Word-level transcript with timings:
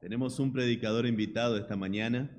Tenemos 0.00 0.38
un 0.38 0.52
predicador 0.52 1.06
invitado 1.06 1.56
esta 1.56 1.74
mañana, 1.74 2.30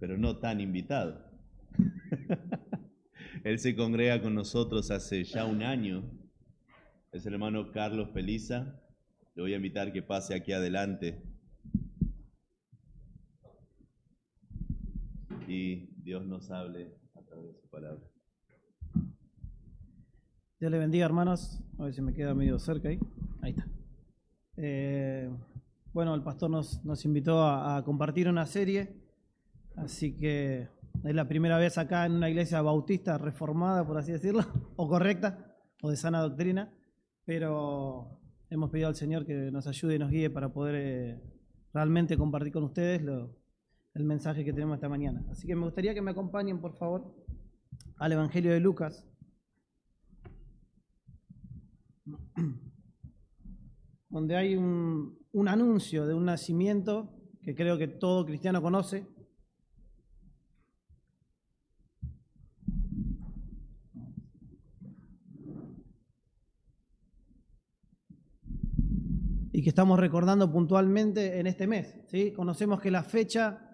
pero 0.00 0.18
no 0.18 0.38
tan 0.38 0.60
invitado. 0.60 1.24
Él 3.44 3.60
se 3.60 3.76
congrega 3.76 4.20
con 4.20 4.34
nosotros 4.34 4.90
hace 4.90 5.22
ya 5.22 5.44
un 5.44 5.62
año. 5.62 6.02
Es 7.12 7.24
el 7.24 7.34
hermano 7.34 7.70
Carlos 7.70 8.08
Peliza. 8.08 8.82
Le 9.36 9.42
voy 9.42 9.52
a 9.52 9.56
invitar 9.56 9.92
que 9.92 10.02
pase 10.02 10.34
aquí 10.34 10.52
adelante. 10.52 11.22
Y 15.46 15.94
Dios 16.02 16.26
nos 16.26 16.50
hable 16.50 16.98
a 17.14 17.22
través 17.22 17.54
de 17.54 17.60
su 17.60 17.68
palabra. 17.68 18.02
Dios 20.58 20.72
le 20.72 20.78
bendiga, 20.78 21.06
hermanos. 21.06 21.60
A 21.78 21.84
ver 21.84 21.94
si 21.94 22.02
me 22.02 22.12
queda 22.12 22.34
medio 22.34 22.58
cerca 22.58 22.88
ahí. 22.88 22.98
Ahí 23.40 23.52
está. 23.52 23.68
Eh, 24.56 25.30
bueno, 25.96 26.14
el 26.14 26.22
pastor 26.22 26.50
nos, 26.50 26.84
nos 26.84 27.06
invitó 27.06 27.42
a, 27.42 27.82
compartir 27.82 28.28
una 28.28 28.44
serie, 28.44 29.00
así 29.76 30.14
que 30.14 30.68
es 31.02 31.14
la 31.14 31.26
primera 31.26 31.56
vez 31.56 31.78
acá 31.78 32.04
en 32.04 32.12
una 32.12 32.28
iglesia 32.28 32.60
bautista 32.60 33.16
reformada, 33.16 33.86
por 33.86 33.96
así 33.96 34.12
decirlo, 34.12 34.42
o 34.76 34.86
correcta, 34.90 35.56
o 35.80 35.88
de 35.88 35.96
sana 35.96 36.20
doctrina, 36.20 36.70
pero 37.24 38.20
hemos 38.50 38.68
pedido 38.68 38.88
al 38.88 38.94
Señor 38.94 39.24
que 39.24 39.50
nos 39.50 39.66
ayude 39.66 39.94
y 39.94 39.98
nos 39.98 40.10
guíe 40.10 40.28
para 40.28 40.52
poder 40.52 40.74
eh, 40.76 41.18
realmente 41.72 42.18
compartir 42.18 42.52
con 42.52 42.64
ustedes 42.64 43.00
el 43.94 44.04
mensaje 44.04 44.44
que 44.44 44.52
tenemos 44.52 44.74
esta 44.74 44.90
mañana. 44.90 45.24
Así 45.30 45.46
que 45.46 45.56
me 45.56 45.64
gustaría 45.64 45.94
que 45.94 46.02
me 46.02 46.10
acompañen, 46.10 46.60
por 46.60 46.74
favor, 46.74 47.14
al 47.96 48.12
Evangelio 48.12 48.52
de 48.52 48.60
Lucas. 48.60 49.02
donde 54.16 54.34
hay 54.34 54.56
un, 54.56 55.18
un, 55.32 55.46
anuncio 55.46 56.06
de 56.06 56.14
un 56.14 56.24
nacimiento 56.24 57.12
que 57.42 57.54
creo 57.54 57.76
que 57.76 57.86
todo 57.86 58.24
cristiano 58.24 58.62
conoce. 58.62 59.06
Y 69.52 69.62
que 69.62 69.68
estamos 69.68 70.00
recordando 70.00 70.50
puntualmente 70.50 71.38
en 71.38 71.46
este 71.46 71.66
mes. 71.66 72.00
¿sí? 72.06 72.32
Conocemos 72.32 72.80
que 72.80 72.90
la 72.90 73.02
fecha, 73.02 73.70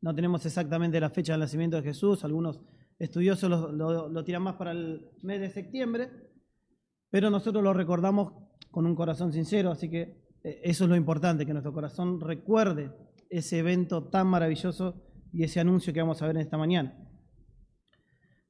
no 0.00 0.12
tenemos 0.12 0.44
exactamente 0.44 0.98
la 0.98 1.10
fecha 1.10 1.34
del 1.34 1.40
nacimiento 1.40 1.76
de 1.76 1.84
Jesús, 1.84 2.24
algunos 2.24 2.60
estudiosos 2.98 3.48
lo, 3.48 4.08
lo, 4.08 4.24
tiran 4.24 4.42
más 4.42 4.56
para 4.56 4.72
el 4.72 5.08
mes 5.22 5.40
de 5.40 5.50
septiembre, 5.50 6.10
pero 7.10 7.30
nosotros 7.30 7.62
lo 7.62 7.72
recordamos 7.72 8.32
con 8.72 8.86
un 8.86 8.96
corazón 8.96 9.32
sincero, 9.32 9.70
así 9.70 9.88
que 9.88 10.20
eso 10.42 10.84
es 10.84 10.90
lo 10.90 10.96
importante, 10.96 11.46
que 11.46 11.52
nuestro 11.52 11.72
corazón 11.72 12.20
recuerde 12.20 12.90
ese 13.30 13.58
evento 13.58 14.08
tan 14.08 14.26
maravilloso 14.26 15.00
y 15.32 15.44
ese 15.44 15.60
anuncio 15.60 15.92
que 15.92 16.00
vamos 16.00 16.20
a 16.20 16.26
ver 16.26 16.36
en 16.36 16.42
esta 16.42 16.58
mañana. 16.58 16.98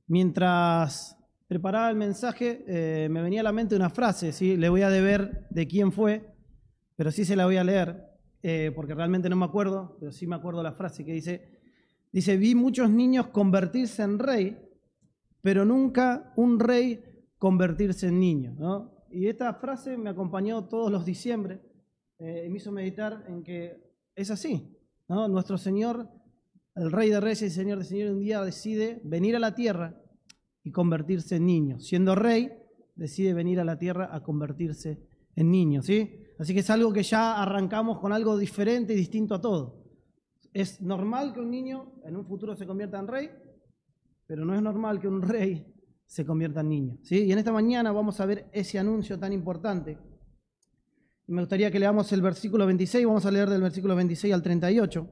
Mientras 0.06 1.18
preparaba 1.46 1.90
el 1.90 1.96
mensaje, 1.96 2.64
eh, 2.66 3.08
me 3.10 3.20
venía 3.20 3.40
a 3.40 3.44
la 3.44 3.52
mente 3.52 3.76
una 3.76 3.90
frase, 3.90 4.32
¿sí? 4.32 4.56
le 4.56 4.68
voy 4.68 4.82
a 4.82 4.90
deber 4.90 5.46
de 5.50 5.66
quién 5.66 5.92
fue, 5.92 6.34
pero 6.96 7.10
sí 7.10 7.24
se 7.24 7.36
la 7.36 7.44
voy 7.44 7.56
a 7.56 7.64
leer, 7.64 8.04
eh, 8.42 8.72
porque 8.74 8.94
realmente 8.94 9.28
no 9.28 9.36
me 9.36 9.44
acuerdo, 9.44 9.96
pero 10.00 10.12
sí 10.12 10.26
me 10.26 10.36
acuerdo 10.36 10.62
la 10.62 10.72
frase 10.72 11.04
que 11.04 11.12
dice, 11.12 11.60
dice, 12.10 12.36
vi 12.36 12.54
muchos 12.54 12.88
niños 12.90 13.26
convertirse 13.28 14.02
en 14.02 14.18
rey, 14.18 14.58
pero 15.42 15.64
nunca 15.64 16.32
un 16.36 16.58
rey 16.58 17.04
convertirse 17.38 18.06
en 18.06 18.20
niño, 18.20 18.54
¿no? 18.58 18.91
Y 19.12 19.28
esta 19.28 19.52
frase 19.54 19.98
me 19.98 20.10
acompañó 20.10 20.64
todos 20.64 20.90
los 20.90 21.04
diciembre 21.04 21.60
eh, 22.18 22.44
y 22.46 22.50
me 22.50 22.56
hizo 22.56 22.72
meditar 22.72 23.24
en 23.28 23.42
que 23.42 23.92
es 24.14 24.30
así. 24.30 24.74
¿no? 25.08 25.28
Nuestro 25.28 25.58
Señor, 25.58 26.08
el 26.74 26.90
Rey 26.90 27.10
de 27.10 27.20
Reyes 27.20 27.42
y 27.42 27.50
Señor 27.50 27.78
de 27.78 27.84
Señor, 27.84 28.12
un 28.12 28.20
día 28.20 28.42
decide 28.42 29.00
venir 29.04 29.36
a 29.36 29.38
la 29.38 29.54
tierra 29.54 30.00
y 30.64 30.70
convertirse 30.70 31.36
en 31.36 31.46
niño. 31.46 31.78
Siendo 31.78 32.14
rey, 32.14 32.52
decide 32.94 33.34
venir 33.34 33.60
a 33.60 33.64
la 33.64 33.78
tierra 33.78 34.08
a 34.12 34.22
convertirse 34.22 35.06
en 35.36 35.50
niño. 35.50 35.82
¿sí? 35.82 36.18
Así 36.38 36.54
que 36.54 36.60
es 36.60 36.70
algo 36.70 36.92
que 36.92 37.02
ya 37.02 37.42
arrancamos 37.42 37.98
con 37.98 38.12
algo 38.12 38.38
diferente 38.38 38.94
y 38.94 38.96
distinto 38.96 39.34
a 39.34 39.40
todo. 39.40 39.82
Es 40.54 40.80
normal 40.80 41.34
que 41.34 41.40
un 41.40 41.50
niño 41.50 41.92
en 42.04 42.16
un 42.16 42.24
futuro 42.24 42.54
se 42.56 42.66
convierta 42.66 42.98
en 42.98 43.08
rey, 43.08 43.30
pero 44.26 44.44
no 44.44 44.54
es 44.54 44.62
normal 44.62 45.00
que 45.00 45.08
un 45.08 45.20
rey 45.22 45.71
se 46.12 46.26
convierta 46.26 46.60
en 46.60 46.68
niño. 46.68 46.98
¿sí? 47.02 47.24
Y 47.24 47.32
en 47.32 47.38
esta 47.38 47.52
mañana 47.52 47.90
vamos 47.90 48.20
a 48.20 48.26
ver 48.26 48.46
ese 48.52 48.78
anuncio 48.78 49.18
tan 49.18 49.32
importante. 49.32 49.96
Y 51.26 51.32
me 51.32 51.40
gustaría 51.40 51.70
que 51.70 51.78
leamos 51.78 52.12
el 52.12 52.20
versículo 52.20 52.66
26, 52.66 53.06
vamos 53.06 53.24
a 53.24 53.30
leer 53.30 53.48
del 53.48 53.62
versículo 53.62 53.96
26 53.96 54.34
al 54.34 54.42
38. 54.42 55.08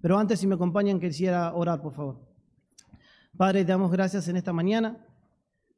Pero 0.00 0.16
antes, 0.16 0.40
si 0.40 0.46
me 0.46 0.54
acompañan, 0.54 0.98
quisiera 0.98 1.52
orar, 1.54 1.82
por 1.82 1.92
favor. 1.92 2.26
Padre, 3.36 3.66
te 3.66 3.72
damos 3.72 3.92
gracias 3.92 4.26
en 4.28 4.38
esta 4.38 4.54
mañana. 4.54 5.06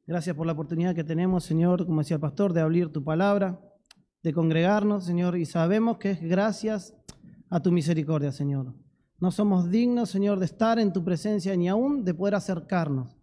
Gracias 0.05 0.33
por 0.33 0.45
la 0.45 0.53
oportunidad 0.53 0.95
que 0.95 1.03
tenemos, 1.03 1.43
Señor, 1.43 1.85
como 1.85 1.99
decía 1.99 2.15
el 2.15 2.21
pastor, 2.21 2.53
de 2.53 2.61
abrir 2.61 2.89
tu 2.89 3.03
palabra, 3.03 3.59
de 4.23 4.31
congregarnos, 4.31 5.03
Señor, 5.03 5.37
y 5.37 5.45
sabemos 5.45 5.97
que 5.97 6.11
es 6.11 6.21
gracias 6.21 6.95
a 7.49 7.61
tu 7.61 7.73
misericordia, 7.73 8.31
Señor. 8.31 8.73
No 9.19 9.29
somos 9.29 9.69
dignos, 9.69 10.09
Señor, 10.09 10.39
de 10.39 10.45
estar 10.45 10.79
en 10.79 10.93
tu 10.93 11.03
presencia 11.03 11.53
ni 11.57 11.67
aún 11.67 12.05
de 12.05 12.13
poder 12.13 12.35
acercarnos 12.35 13.16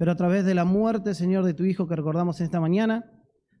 pero 0.00 0.12
a 0.12 0.16
través 0.16 0.46
de 0.46 0.54
la 0.54 0.64
muerte, 0.64 1.12
Señor, 1.12 1.44
de 1.44 1.52
tu 1.52 1.64
Hijo 1.64 1.86
que 1.86 1.94
recordamos 1.94 2.40
en 2.40 2.46
esta 2.46 2.58
mañana, 2.58 3.12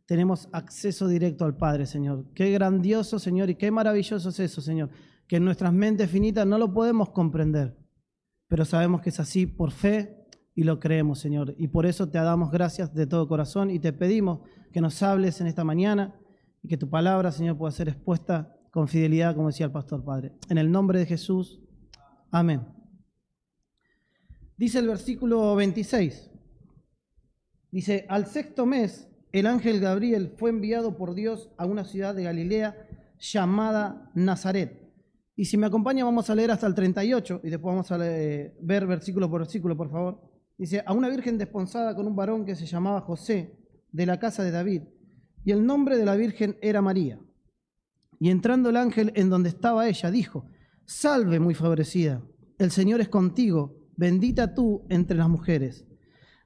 tenemos 0.06 0.48
acceso 0.52 1.06
directo 1.06 1.44
al 1.44 1.54
Padre, 1.54 1.84
Señor. 1.84 2.32
Qué 2.34 2.50
grandioso, 2.50 3.18
Señor, 3.18 3.50
y 3.50 3.56
qué 3.56 3.70
maravilloso 3.70 4.30
es 4.30 4.40
eso, 4.40 4.62
Señor, 4.62 4.88
que 5.28 5.36
en 5.36 5.44
nuestras 5.44 5.70
mentes 5.74 6.10
finitas 6.10 6.46
no 6.46 6.56
lo 6.56 6.72
podemos 6.72 7.10
comprender, 7.10 7.76
pero 8.48 8.64
sabemos 8.64 9.02
que 9.02 9.10
es 9.10 9.20
así 9.20 9.44
por 9.44 9.70
fe 9.70 10.16
y 10.54 10.62
lo 10.62 10.80
creemos, 10.80 11.18
Señor. 11.18 11.54
Y 11.58 11.68
por 11.68 11.84
eso 11.84 12.08
te 12.08 12.16
damos 12.16 12.50
gracias 12.50 12.94
de 12.94 13.06
todo 13.06 13.28
corazón 13.28 13.70
y 13.70 13.78
te 13.78 13.92
pedimos 13.92 14.40
que 14.72 14.80
nos 14.80 15.02
hables 15.02 15.42
en 15.42 15.46
esta 15.46 15.64
mañana 15.64 16.18
y 16.62 16.68
que 16.68 16.78
tu 16.78 16.88
palabra, 16.88 17.32
Señor, 17.32 17.58
pueda 17.58 17.72
ser 17.72 17.90
expuesta 17.90 18.56
con 18.70 18.88
fidelidad, 18.88 19.34
como 19.34 19.48
decía 19.48 19.66
el 19.66 19.72
pastor 19.72 20.02
Padre. 20.02 20.32
En 20.48 20.56
el 20.56 20.70
nombre 20.72 21.00
de 21.00 21.04
Jesús, 21.04 21.60
amén. 22.30 22.66
Dice 24.56 24.78
el 24.78 24.88
versículo 24.88 25.54
26. 25.54 26.29
Dice, 27.70 28.06
al 28.08 28.26
sexto 28.26 28.66
mes, 28.66 29.08
el 29.32 29.46
ángel 29.46 29.80
Gabriel 29.80 30.34
fue 30.36 30.50
enviado 30.50 30.96
por 30.96 31.14
Dios 31.14 31.50
a 31.56 31.66
una 31.66 31.84
ciudad 31.84 32.14
de 32.14 32.24
Galilea 32.24 32.86
llamada 33.18 34.10
Nazaret. 34.14 34.90
Y 35.36 35.44
si 35.44 35.56
me 35.56 35.66
acompaña, 35.66 36.04
vamos 36.04 36.28
a 36.28 36.34
leer 36.34 36.50
hasta 36.50 36.66
el 36.66 36.74
38 36.74 37.40
y 37.44 37.50
después 37.50 37.72
vamos 37.72 37.90
a 37.92 37.98
leer, 37.98 38.56
ver 38.60 38.86
versículo 38.86 39.30
por 39.30 39.40
versículo, 39.40 39.76
por 39.76 39.90
favor. 39.90 40.20
Dice, 40.58 40.82
a 40.84 40.92
una 40.92 41.08
virgen 41.08 41.38
desposada 41.38 41.94
con 41.94 42.06
un 42.06 42.16
varón 42.16 42.44
que 42.44 42.56
se 42.56 42.66
llamaba 42.66 43.00
José, 43.00 43.56
de 43.92 44.06
la 44.06 44.18
casa 44.18 44.42
de 44.44 44.50
David, 44.50 44.82
y 45.44 45.52
el 45.52 45.64
nombre 45.64 45.96
de 45.96 46.04
la 46.04 46.16
virgen 46.16 46.58
era 46.60 46.82
María. 46.82 47.18
Y 48.18 48.30
entrando 48.30 48.68
el 48.68 48.76
ángel 48.76 49.12
en 49.14 49.30
donde 49.30 49.48
estaba 49.48 49.88
ella, 49.88 50.10
dijo, 50.10 50.44
Salve 50.84 51.40
muy 51.40 51.54
favorecida, 51.54 52.22
el 52.58 52.70
Señor 52.70 53.00
es 53.00 53.08
contigo, 53.08 53.88
bendita 53.96 54.54
tú 54.54 54.84
entre 54.90 55.16
las 55.16 55.28
mujeres. 55.28 55.86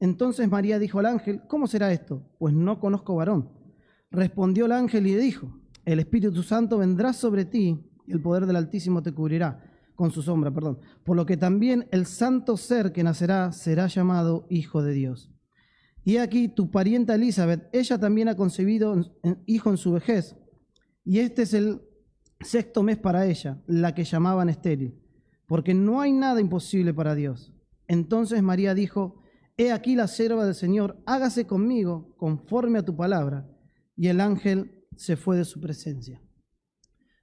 Entonces 0.00 0.48
María 0.48 0.78
dijo 0.78 0.98
al 0.98 1.06
ángel, 1.06 1.42
¿cómo 1.48 1.66
será 1.66 1.92
esto? 1.92 2.22
Pues 2.38 2.54
no 2.54 2.80
conozco 2.80 3.16
varón. 3.16 3.50
Respondió 4.10 4.66
el 4.66 4.72
ángel 4.72 5.06
y 5.06 5.12
le 5.12 5.20
dijo, 5.20 5.60
el 5.84 5.98
Espíritu 5.98 6.42
Santo 6.42 6.78
vendrá 6.78 7.12
sobre 7.12 7.44
ti 7.44 7.78
y 8.06 8.12
el 8.12 8.20
poder 8.20 8.46
del 8.46 8.56
Altísimo 8.56 9.02
te 9.02 9.12
cubrirá 9.12 9.64
con 9.94 10.10
su 10.10 10.22
sombra, 10.22 10.52
perdón. 10.52 10.78
Por 11.04 11.16
lo 11.16 11.26
que 11.26 11.36
también 11.36 11.88
el 11.90 12.06
santo 12.06 12.56
ser 12.56 12.92
que 12.92 13.02
nacerá 13.02 13.52
será 13.52 13.88
llamado 13.88 14.46
Hijo 14.48 14.82
de 14.82 14.92
Dios. 14.92 15.32
Y 16.04 16.16
aquí 16.16 16.48
tu 16.48 16.70
parienta 16.70 17.16
Elizabeth, 17.16 17.68
ella 17.72 17.98
también 17.98 18.28
ha 18.28 18.36
concebido 18.36 18.96
hijo 19.44 19.70
en 19.70 19.76
su 19.76 19.92
vejez, 19.92 20.36
y 21.04 21.18
este 21.18 21.42
es 21.42 21.52
el 21.52 21.82
sexto 22.40 22.82
mes 22.82 22.96
para 22.96 23.26
ella, 23.26 23.60
la 23.66 23.94
que 23.94 24.04
llamaban 24.04 24.48
estéril, 24.48 24.98
porque 25.46 25.74
no 25.74 26.00
hay 26.00 26.12
nada 26.12 26.40
imposible 26.40 26.94
para 26.94 27.14
Dios. 27.14 27.52
Entonces 27.88 28.42
María 28.42 28.72
dijo, 28.72 29.17
He 29.60 29.72
aquí 29.72 29.96
la 29.96 30.06
sierva 30.06 30.46
del 30.46 30.54
Señor, 30.54 31.02
hágase 31.04 31.44
conmigo 31.44 32.14
conforme 32.16 32.78
a 32.78 32.84
tu 32.84 32.96
palabra. 32.96 33.44
Y 33.96 34.06
el 34.06 34.20
ángel 34.20 34.86
se 34.96 35.16
fue 35.16 35.36
de 35.36 35.44
su 35.44 35.60
presencia. 35.60 36.22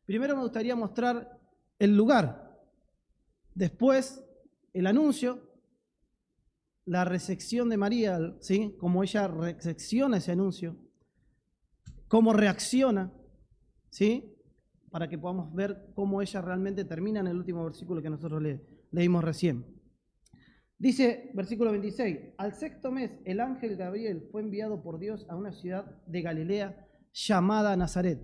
Primero 0.05 0.35
me 0.35 0.43
gustaría 0.43 0.75
mostrar 0.75 1.39
el 1.79 1.95
lugar, 1.95 2.61
después 3.53 4.21
el 4.73 4.85
anuncio, 4.85 5.49
la 6.83 7.05
recepción 7.05 7.69
de 7.69 7.77
María, 7.77 8.19
¿sí? 8.41 8.75
Cómo 8.79 9.01
ella 9.01 9.27
recepciona 9.29 10.17
ese 10.17 10.33
anuncio, 10.33 10.77
cómo 12.09 12.33
reacciona, 12.33 13.13
¿sí? 13.89 14.37
Para 14.91 15.07
que 15.07 15.17
podamos 15.17 15.53
ver 15.53 15.93
cómo 15.95 16.21
ella 16.21 16.41
realmente 16.41 16.83
termina 16.83 17.21
en 17.21 17.27
el 17.27 17.37
último 17.37 17.63
versículo 17.63 18.01
que 18.01 18.09
nosotros 18.09 18.43
leímos 18.91 19.23
recién. 19.23 19.74
Dice, 20.77 21.31
versículo 21.33 21.71
26, 21.71 22.33
al 22.37 22.53
sexto 22.53 22.91
mes 22.91 23.11
el 23.23 23.39
ángel 23.39 23.77
Gabriel 23.77 24.27
fue 24.31 24.41
enviado 24.41 24.83
por 24.83 24.99
Dios 24.99 25.25
a 25.29 25.35
una 25.35 25.53
ciudad 25.53 25.85
de 26.05 26.21
Galilea 26.21 26.85
llamada 27.13 27.77
Nazaret. 27.77 28.19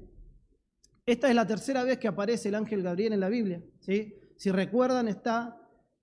Esta 1.05 1.29
es 1.29 1.35
la 1.35 1.47
tercera 1.47 1.83
vez 1.83 1.97
que 1.97 2.09
aparece 2.09 2.49
el 2.49 2.55
ángel 2.55 2.83
Gabriel 2.83 3.13
en 3.13 3.21
la 3.21 3.29
Biblia. 3.29 3.63
¿sí? 3.79 4.15
Si 4.37 4.51
recuerdan, 4.51 5.07
está 5.07 5.61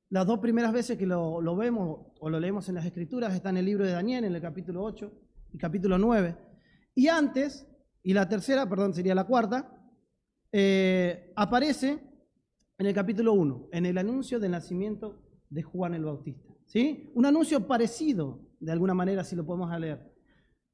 las 0.08 0.26
dos 0.26 0.38
primeras 0.38 0.72
veces 0.72 0.96
que 0.96 1.06
lo, 1.06 1.56
vemos 1.56 2.06
o 2.18 2.30
lo 2.30 2.40
leemos 2.40 2.68
en 2.70 2.76
las 2.76 2.86
Escrituras, 2.86 3.34
está 3.34 3.50
en 3.50 3.58
el 3.58 3.66
libro 3.66 3.84
de 3.84 3.92
Daniel, 3.92 4.24
en 4.24 4.34
el 4.34 4.40
capítulo 4.40 4.82
8 4.82 5.12
y 5.52 5.58
capítulo 5.58 5.98
9. 5.98 6.34
Y 6.94 7.08
antes, 7.08 7.68
y 8.02 8.14
la 8.14 8.26
tercera, 8.26 8.66
perdón, 8.66 8.94
sería 8.94 9.14
la 9.14 9.24
cuarta, 9.24 9.70
eh, 10.50 11.30
aparece 11.36 11.98
en 12.78 12.86
el 12.86 12.94
capítulo 12.94 13.34
1, 13.34 13.68
en 13.72 13.84
el 13.84 13.98
anuncio 13.98 14.40
del 14.40 14.52
nacimiento 14.52 15.27
de 15.50 15.62
Juan 15.62 15.94
el 15.94 16.04
Bautista. 16.04 16.52
¿sí? 16.66 17.10
Un 17.14 17.26
anuncio 17.26 17.66
parecido, 17.66 18.40
de 18.60 18.72
alguna 18.72 18.94
manera, 18.94 19.24
si 19.24 19.36
lo 19.36 19.44
podemos 19.44 19.70
leer. 19.78 20.12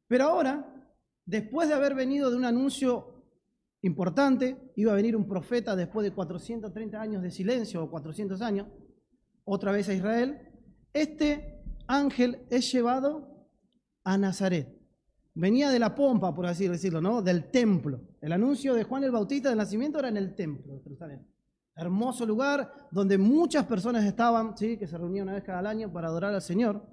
Pero 0.09 0.25
ahora, 0.25 0.87
después 1.25 1.69
de 1.69 1.75
haber 1.75 1.95
venido 1.95 2.31
de 2.31 2.37
un 2.37 2.45
anuncio 2.45 3.25
importante, 3.83 4.73
iba 4.77 4.93
a 4.93 4.97
venir 4.97 5.17
un 5.17 5.29
profeta 5.29 5.77
después 5.77 6.05
de 6.05 6.13
430 6.13 7.01
años 7.01 7.23
de 7.23 7.31
silencio 7.31 7.83
o 7.83 7.91
400 7.91 8.41
años, 8.43 8.69
otra 9.45 9.73
vez 9.73 9.89
a 9.89 9.95
Israel, 9.95 10.41
este 10.93 11.63
ángel 11.87 12.47
es 12.51 12.73
llevado 12.73 13.49
a 14.05 14.17
Nazaret. 14.17 14.75
Venía 15.35 15.71
de 15.71 15.79
la 15.79 15.95
pompa, 15.95 16.35
por 16.35 16.47
así 16.47 16.69
decirlo, 16.69 17.01
¿no? 17.01 17.21
Del 17.21 17.51
templo. 17.51 18.01
El 18.21 18.33
anuncio 18.33 18.75
de 18.75 18.85
Juan 18.85 19.05
el 19.05 19.11
Bautista 19.11 19.49
del 19.49 19.59
nacimiento 19.59 19.99
era 19.99 20.09
en 20.09 20.17
el 20.17 20.35
templo 20.35 20.75
de 20.75 20.83
Jerusalén. 20.83 21.27
Hermoso 21.77 22.25
lugar 22.25 22.89
donde 22.91 23.19
muchas 23.19 23.67
personas 23.67 24.05
estaban, 24.05 24.57
¿sí? 24.57 24.77
que 24.77 24.87
se 24.87 24.97
reunían 24.97 25.25
una 25.25 25.35
vez 25.35 25.45
cada 25.45 25.69
año 25.69 25.93
para 25.93 26.09
adorar 26.09 26.35
al 26.35 26.43
Señor. 26.43 26.87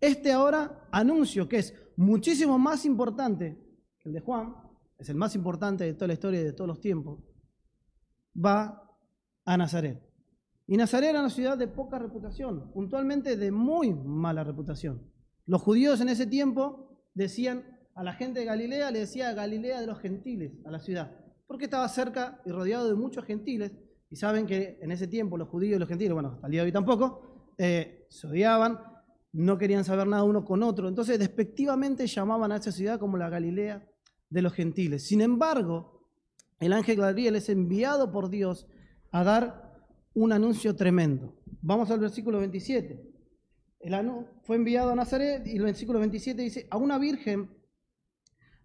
Este 0.00 0.32
ahora 0.32 0.86
anuncio, 0.92 1.48
que 1.48 1.58
es 1.58 1.74
muchísimo 1.96 2.58
más 2.58 2.84
importante 2.84 3.58
que 3.98 4.08
el 4.08 4.14
de 4.14 4.20
Juan, 4.20 4.54
es 4.98 5.08
el 5.08 5.16
más 5.16 5.34
importante 5.34 5.84
de 5.84 5.94
toda 5.94 6.08
la 6.08 6.14
historia 6.14 6.40
y 6.40 6.44
de 6.44 6.52
todos 6.52 6.68
los 6.68 6.80
tiempos, 6.80 7.20
va 8.34 8.82
a 9.44 9.56
Nazaret. 9.56 10.02
Y 10.66 10.76
Nazaret 10.76 11.10
era 11.10 11.20
una 11.20 11.30
ciudad 11.30 11.56
de 11.56 11.66
poca 11.68 11.98
reputación, 11.98 12.70
puntualmente 12.72 13.36
de 13.36 13.50
muy 13.50 13.94
mala 13.94 14.44
reputación. 14.44 15.10
Los 15.46 15.62
judíos 15.62 16.00
en 16.00 16.10
ese 16.10 16.26
tiempo 16.26 17.00
decían 17.14 17.64
a 17.94 18.04
la 18.04 18.12
gente 18.12 18.40
de 18.40 18.46
Galilea, 18.46 18.90
le 18.90 19.00
decía 19.00 19.32
Galilea 19.32 19.80
de 19.80 19.86
los 19.86 19.98
gentiles 19.98 20.52
a 20.66 20.70
la 20.70 20.78
ciudad, 20.78 21.18
porque 21.48 21.64
estaba 21.64 21.88
cerca 21.88 22.40
y 22.44 22.52
rodeado 22.52 22.86
de 22.86 22.94
muchos 22.94 23.24
gentiles. 23.24 23.72
Y 24.10 24.16
saben 24.16 24.46
que 24.46 24.78
en 24.80 24.92
ese 24.92 25.08
tiempo 25.08 25.36
los 25.36 25.48
judíos 25.48 25.76
y 25.76 25.80
los 25.80 25.88
gentiles, 25.88 26.12
bueno, 26.12 26.32
hasta 26.34 26.48
día 26.48 26.60
de 26.60 26.66
hoy 26.66 26.72
tampoco, 26.72 27.54
eh, 27.58 28.06
se 28.08 28.26
odiaban, 28.26 28.78
no 29.32 29.58
querían 29.58 29.84
saber 29.84 30.06
nada 30.06 30.22
uno 30.22 30.44
con 30.44 30.62
otro. 30.62 30.88
Entonces, 30.88 31.18
despectivamente 31.18 32.06
llamaban 32.06 32.52
a 32.52 32.56
esa 32.56 32.70
ciudad 32.70 33.00
como 33.00 33.16
la 33.16 33.30
Galilea 33.30 33.88
de 34.30 34.42
los 34.42 34.52
gentiles. 34.52 35.06
Sin 35.06 35.22
embargo, 35.22 36.06
el 36.60 36.72
ángel 36.72 36.96
Gabriel 36.96 37.36
es 37.36 37.48
enviado 37.48 38.12
por 38.12 38.28
Dios 38.28 38.66
a 39.10 39.24
dar 39.24 39.74
un 40.14 40.32
anuncio 40.32 40.76
tremendo. 40.76 41.34
Vamos 41.62 41.90
al 41.90 42.00
versículo 42.00 42.38
27. 42.38 43.08
El 43.80 43.94
fue 44.42 44.56
enviado 44.56 44.90
a 44.90 44.94
Nazaret 44.94 45.46
y 45.46 45.56
el 45.56 45.62
versículo 45.62 45.98
27 45.98 46.42
dice, 46.42 46.66
a 46.70 46.76
una 46.76 46.98
virgen 46.98 47.48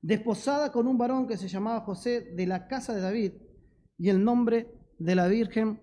desposada 0.04 0.72
con 0.72 0.86
un 0.86 0.98
varón 0.98 1.28
que 1.28 1.38
se 1.38 1.48
llamaba 1.48 1.80
José 1.80 2.34
de 2.36 2.46
la 2.46 2.68
casa 2.68 2.94
de 2.94 3.02
David 3.02 3.32
y 3.98 4.10
el 4.10 4.24
nombre 4.24 4.68
de 5.00 5.16
la 5.16 5.28
virgen 5.28 5.82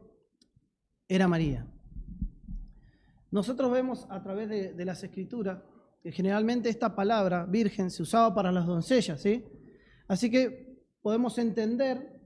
era 1.09 1.27
María. 1.27 1.67
Nosotros 3.31 3.73
vemos 3.73 4.07
a 4.11 4.23
través 4.23 4.49
de, 4.49 4.85
las 4.85 5.03
escrituras 5.03 5.63
que 6.03 6.13
generalmente 6.13 6.69
esta 6.69 6.95
palabra 6.95 7.47
virgen 7.47 7.91
se 7.91 8.03
usaba 8.03 8.35
para 8.35 8.53
las 8.53 8.67
doncellas, 8.67 9.21
¿sí? 9.23 9.45
Así 10.07 10.31
que 10.31 10.85
podemos 11.01 11.39
entender 11.39 12.21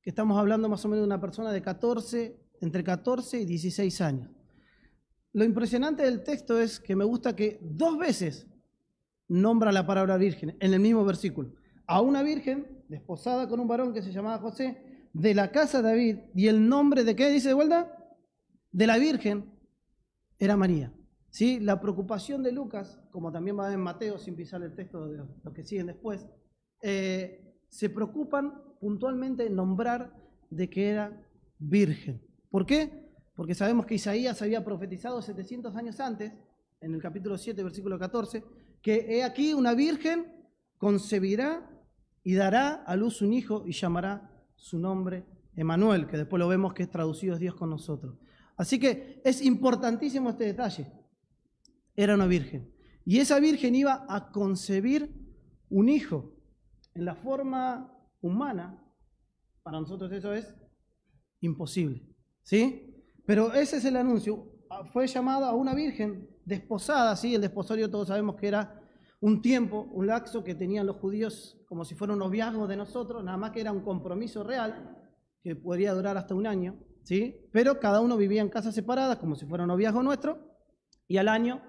que 0.00 0.10
estamos 0.10 0.38
hablando 0.38 0.68
más 0.68 0.84
o 0.84 0.88
menos 0.88 1.02
de 1.02 1.06
una 1.06 1.20
persona 1.20 1.52
de 1.52 1.60
14 1.60 2.40
entre 2.62 2.82
14 2.82 3.40
y 3.40 3.44
16 3.44 4.00
años. 4.00 4.30
Lo 5.32 5.44
impresionante 5.44 6.04
del 6.04 6.22
texto 6.22 6.58
es 6.58 6.80
que 6.80 6.96
me 6.96 7.04
gusta 7.04 7.36
que 7.36 7.58
dos 7.60 7.98
veces 7.98 8.46
nombra 9.28 9.72
la 9.72 9.86
palabra 9.86 10.16
virgen 10.16 10.56
en 10.60 10.74
el 10.74 10.80
mismo 10.80 11.04
versículo. 11.04 11.52
A 11.86 12.00
una 12.00 12.22
virgen 12.22 12.84
desposada 12.88 13.48
con 13.48 13.60
un 13.60 13.68
varón 13.68 13.92
que 13.92 14.02
se 14.02 14.12
llamaba 14.12 14.38
José, 14.38 15.08
de 15.12 15.34
la 15.34 15.52
casa 15.52 15.80
de 15.80 15.88
David, 15.88 16.18
y 16.34 16.48
el 16.48 16.68
nombre 16.68 17.04
de 17.04 17.14
qué 17.14 17.30
dice 17.30 17.48
de 17.48 17.54
vuelta? 17.54 17.96
De 18.72 18.86
la 18.86 18.98
virgen 18.98 19.52
era 20.38 20.56
María. 20.56 20.92
¿Sí? 21.30 21.58
La 21.60 21.80
preocupación 21.80 22.42
de 22.42 22.52
Lucas, 22.52 23.00
como 23.10 23.32
también 23.32 23.58
va 23.58 23.72
en 23.72 23.80
Mateo, 23.80 24.18
sin 24.18 24.36
pisar 24.36 24.62
el 24.62 24.74
texto 24.74 25.06
de 25.08 25.18
los 25.18 25.54
que 25.54 25.64
siguen 25.64 25.86
después, 25.86 26.26
eh, 26.80 27.56
se 27.68 27.90
preocupan 27.90 28.62
puntualmente 28.80 29.46
en 29.46 29.56
nombrar 29.56 30.14
de 30.50 30.70
que 30.70 30.90
era 30.90 31.26
virgen. 31.58 32.22
¿Por 32.50 32.66
qué? 32.66 33.10
Porque 33.34 33.54
sabemos 33.54 33.86
que 33.86 33.96
Isaías 33.96 34.40
había 34.42 34.64
profetizado 34.64 35.20
700 35.22 35.74
años 35.74 35.98
antes, 35.98 36.32
en 36.80 36.94
el 36.94 37.00
capítulo 37.00 37.36
7, 37.36 37.62
versículo 37.64 37.98
14, 37.98 38.44
que 38.84 39.16
he 39.16 39.24
aquí 39.24 39.54
una 39.54 39.72
virgen 39.72 40.30
concebirá 40.76 41.66
y 42.22 42.34
dará 42.34 42.74
a 42.74 42.94
luz 42.96 43.22
un 43.22 43.32
hijo 43.32 43.64
y 43.66 43.72
llamará 43.72 44.30
su 44.56 44.78
nombre 44.78 45.24
Emanuel, 45.56 46.06
que 46.06 46.18
después 46.18 46.38
lo 46.38 46.48
vemos 46.48 46.74
que 46.74 46.82
es 46.82 46.90
traducido 46.90 47.38
Dios 47.38 47.54
con 47.54 47.70
nosotros. 47.70 48.18
Así 48.58 48.78
que 48.78 49.22
es 49.24 49.40
importantísimo 49.40 50.28
este 50.28 50.44
detalle. 50.44 50.92
Era 51.96 52.14
una 52.14 52.26
virgen. 52.26 52.74
Y 53.06 53.20
esa 53.20 53.40
virgen 53.40 53.74
iba 53.74 54.04
a 54.06 54.30
concebir 54.30 55.14
un 55.70 55.88
hijo 55.88 56.34
en 56.92 57.06
la 57.06 57.14
forma 57.14 57.90
humana. 58.20 58.84
Para 59.62 59.80
nosotros 59.80 60.12
eso 60.12 60.34
es 60.34 60.54
imposible. 61.40 62.06
¿Sí? 62.42 63.02
Pero 63.24 63.54
ese 63.54 63.78
es 63.78 63.84
el 63.86 63.96
anuncio. 63.96 64.46
Fue 64.92 65.06
llamada 65.06 65.48
a 65.48 65.54
una 65.54 65.74
virgen 65.74 66.33
desposada, 66.44 67.16
¿sí? 67.16 67.34
El 67.34 67.40
desposorio 67.40 67.90
todos 67.90 68.08
sabemos 68.08 68.36
que 68.36 68.48
era 68.48 68.80
un 69.20 69.40
tiempo, 69.40 69.88
un 69.92 70.06
laxo 70.06 70.44
que 70.44 70.54
tenían 70.54 70.86
los 70.86 70.96
judíos 70.96 71.58
como 71.66 71.84
si 71.84 71.94
fuera 71.94 72.12
un 72.12 72.18
noviazgo 72.18 72.66
de 72.66 72.76
nosotros, 72.76 73.24
nada 73.24 73.38
más 73.38 73.52
que 73.52 73.60
era 73.60 73.72
un 73.72 73.80
compromiso 73.80 74.44
real 74.44 74.98
que 75.42 75.56
podría 75.56 75.94
durar 75.94 76.16
hasta 76.16 76.34
un 76.34 76.46
año, 76.46 76.78
¿sí? 77.02 77.48
Pero 77.52 77.80
cada 77.80 78.00
uno 78.00 78.16
vivía 78.16 78.42
en 78.42 78.48
casas 78.48 78.74
separadas 78.74 79.16
como 79.16 79.34
si 79.36 79.46
fuera 79.46 79.64
un 79.64 79.68
noviazgo 79.68 80.02
nuestro 80.02 80.38
y 81.08 81.16
al 81.16 81.28
año 81.28 81.62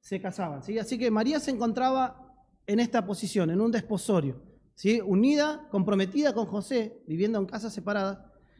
se 0.00 0.20
casaban, 0.20 0.62
¿sí? 0.62 0.78
Así 0.78 0.98
que 0.98 1.10
María 1.10 1.40
se 1.40 1.50
encontraba 1.50 2.34
en 2.66 2.80
esta 2.80 3.04
posición, 3.04 3.50
en 3.50 3.60
un 3.60 3.72
desposorio, 3.72 4.42
¿sí? 4.74 5.00
Unida, 5.04 5.68
comprometida 5.70 6.32
con 6.32 6.46
José, 6.46 7.02
viviendo 7.06 7.38
en 7.38 7.46
casas 7.46 7.72
separadas, 7.72 8.18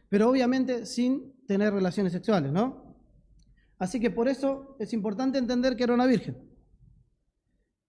pero 0.09 0.29
obviamente 0.29 0.87
sin 0.87 1.45
tener 1.47 1.73
relaciones 1.73 2.13
sexuales, 2.13 2.53
¿no? 2.53 2.90
Así 3.81 3.99
que 3.99 4.11
por 4.11 4.29
eso 4.29 4.77
es 4.79 4.93
importante 4.93 5.39
entender 5.39 5.75
que 5.75 5.85
era 5.85 5.95
una 5.95 6.07
virgen. 6.07 6.37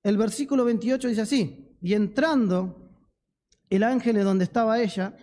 El 0.02 0.18
versículo 0.18 0.64
28 0.64 1.10
dice 1.10 1.22
así, 1.22 1.78
y 1.82 1.94
entrando 1.94 2.90
el 3.70 3.84
ángel 3.84 4.16
de 4.16 4.24
donde 4.24 4.46
estaba 4.46 4.82
ella, 4.82 5.16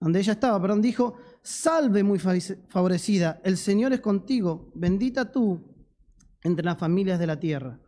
donde 0.00 0.20
ella 0.20 0.32
estaba, 0.32 0.60
perdón, 0.60 0.80
dijo, 0.80 1.18
salve 1.42 2.02
muy 2.02 2.18
favorecida, 2.18 3.40
el 3.44 3.58
Señor 3.58 3.92
es 3.92 4.00
contigo, 4.00 4.72
bendita 4.74 5.30
tú 5.30 5.62
entre 6.42 6.64
las 6.64 6.78
familias 6.78 7.18
de 7.18 7.26
la 7.26 7.38
tierra. 7.38 7.78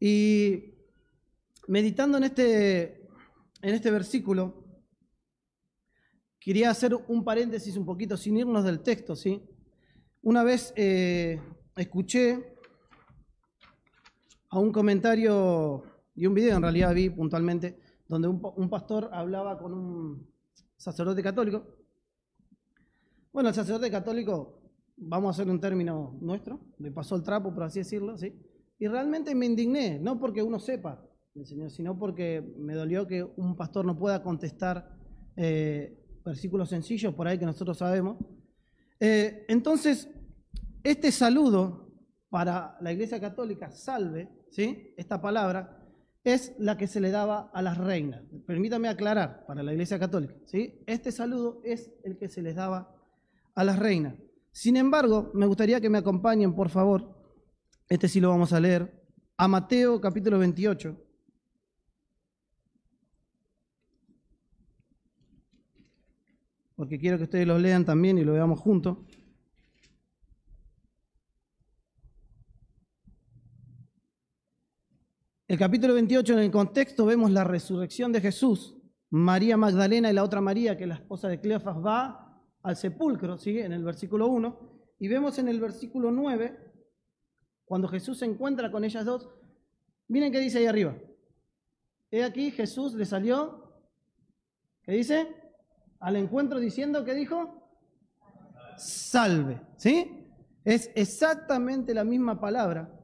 Y 0.00 0.74
meditando 1.66 2.16
en 2.16 2.24
este, 2.24 3.06
en 3.60 3.74
este 3.74 3.90
versículo, 3.90 4.67
Quería 6.48 6.70
hacer 6.70 6.94
un 7.08 7.24
paréntesis 7.24 7.76
un 7.76 7.84
poquito 7.84 8.16
sin 8.16 8.38
irnos 8.38 8.64
del 8.64 8.80
texto, 8.80 9.14
¿sí? 9.14 9.46
Una 10.22 10.42
vez 10.42 10.72
eh, 10.76 11.38
escuché 11.76 12.56
a 14.48 14.58
un 14.58 14.72
comentario 14.72 15.82
y 16.14 16.24
un 16.24 16.32
video, 16.32 16.56
en 16.56 16.62
realidad 16.62 16.94
vi 16.94 17.10
puntualmente, 17.10 17.78
donde 18.08 18.28
un, 18.28 18.70
pastor 18.70 19.10
hablaba 19.12 19.58
con 19.58 19.74
un 19.74 20.26
sacerdote 20.78 21.22
católico. 21.22 21.66
Bueno, 23.30 23.50
el 23.50 23.54
sacerdote 23.54 23.90
católico, 23.90 24.62
vamos 24.96 25.28
a 25.28 25.42
hacer 25.42 25.52
un 25.52 25.60
término 25.60 26.16
nuestro, 26.22 26.60
le 26.78 26.90
pasó 26.90 27.14
el 27.14 27.24
trapo, 27.24 27.52
por 27.52 27.64
así 27.64 27.80
decirlo, 27.80 28.16
¿sí? 28.16 28.32
Y 28.78 28.88
realmente 28.88 29.34
me 29.34 29.44
indigné, 29.44 29.98
no 29.98 30.18
porque 30.18 30.42
uno 30.42 30.58
sepa 30.58 31.06
del 31.34 31.44
Señor, 31.44 31.70
sino 31.70 31.98
porque 31.98 32.40
me 32.56 32.72
dolió 32.72 33.06
que 33.06 33.22
un 33.22 33.54
pastor 33.54 33.84
no 33.84 33.98
pueda 33.98 34.22
contestar 34.22 34.96
eh, 35.36 36.06
versículos 36.24 36.68
sencillos 36.68 37.14
por 37.14 37.26
ahí 37.26 37.38
que 37.38 37.46
nosotros 37.46 37.78
sabemos. 37.78 38.16
Eh, 39.00 39.44
entonces, 39.48 40.08
este 40.82 41.12
saludo 41.12 41.88
para 42.30 42.76
la 42.80 42.92
Iglesia 42.92 43.20
Católica, 43.20 43.70
salve, 43.70 44.28
¿sí? 44.50 44.94
esta 44.96 45.20
palabra, 45.20 45.74
es 46.24 46.54
la 46.58 46.76
que 46.76 46.86
se 46.86 47.00
le 47.00 47.10
daba 47.10 47.50
a 47.54 47.62
las 47.62 47.78
reinas. 47.78 48.22
Permítame 48.46 48.88
aclarar, 48.88 49.46
para 49.46 49.62
la 49.62 49.72
Iglesia 49.72 49.98
Católica, 49.98 50.34
¿sí? 50.44 50.82
este 50.86 51.12
saludo 51.12 51.60
es 51.64 51.90
el 52.04 52.18
que 52.18 52.28
se 52.28 52.42
les 52.42 52.56
daba 52.56 52.94
a 53.54 53.64
las 53.64 53.78
reinas. 53.78 54.14
Sin 54.52 54.76
embargo, 54.76 55.30
me 55.34 55.46
gustaría 55.46 55.80
que 55.80 55.90
me 55.90 55.98
acompañen, 55.98 56.54
por 56.54 56.68
favor, 56.68 57.16
este 57.88 58.08
sí 58.08 58.20
lo 58.20 58.28
vamos 58.28 58.52
a 58.52 58.60
leer, 58.60 58.98
a 59.36 59.48
Mateo 59.48 60.00
capítulo 60.00 60.38
28. 60.38 61.07
Porque 66.78 66.96
quiero 66.96 67.18
que 67.18 67.24
ustedes 67.24 67.44
lo 67.44 67.58
lean 67.58 67.84
también 67.84 68.18
y 68.18 68.24
lo 68.24 68.34
veamos 68.34 68.60
juntos. 68.60 68.98
El 75.48 75.58
capítulo 75.58 75.94
28, 75.94 76.34
en 76.34 76.38
el 76.38 76.50
contexto, 76.52 77.04
vemos 77.04 77.32
la 77.32 77.42
resurrección 77.42 78.12
de 78.12 78.20
Jesús. 78.20 78.76
María 79.10 79.56
Magdalena 79.56 80.08
y 80.08 80.12
la 80.14 80.22
otra 80.22 80.40
María, 80.40 80.76
que 80.76 80.84
es 80.84 80.88
la 80.88 80.94
esposa 80.94 81.26
de 81.26 81.40
Cleofas, 81.40 81.84
va 81.84 82.44
al 82.62 82.76
sepulcro, 82.76 83.36
¿sí? 83.36 83.58
en 83.58 83.72
el 83.72 83.82
versículo 83.82 84.28
1. 84.28 84.94
Y 85.00 85.08
vemos 85.08 85.36
en 85.40 85.48
el 85.48 85.58
versículo 85.58 86.12
9, 86.12 86.56
cuando 87.64 87.88
Jesús 87.88 88.20
se 88.20 88.26
encuentra 88.26 88.70
con 88.70 88.84
ellas 88.84 89.04
dos, 89.04 89.28
miren 90.06 90.30
qué 90.30 90.38
dice 90.38 90.58
ahí 90.58 90.66
arriba. 90.66 90.96
He 92.12 92.22
aquí, 92.22 92.52
Jesús 92.52 92.94
le 92.94 93.04
salió, 93.04 93.82
¿qué 94.84 94.92
dice? 94.92 95.47
Al 96.00 96.16
encuentro 96.16 96.58
diciendo, 96.60 97.04
¿qué 97.04 97.14
dijo? 97.14 97.70
Salve, 98.76 99.60
¿sí? 99.76 100.26
Es 100.64 100.90
exactamente 100.94 101.94
la 101.94 102.04
misma 102.04 102.40
palabra 102.40 102.94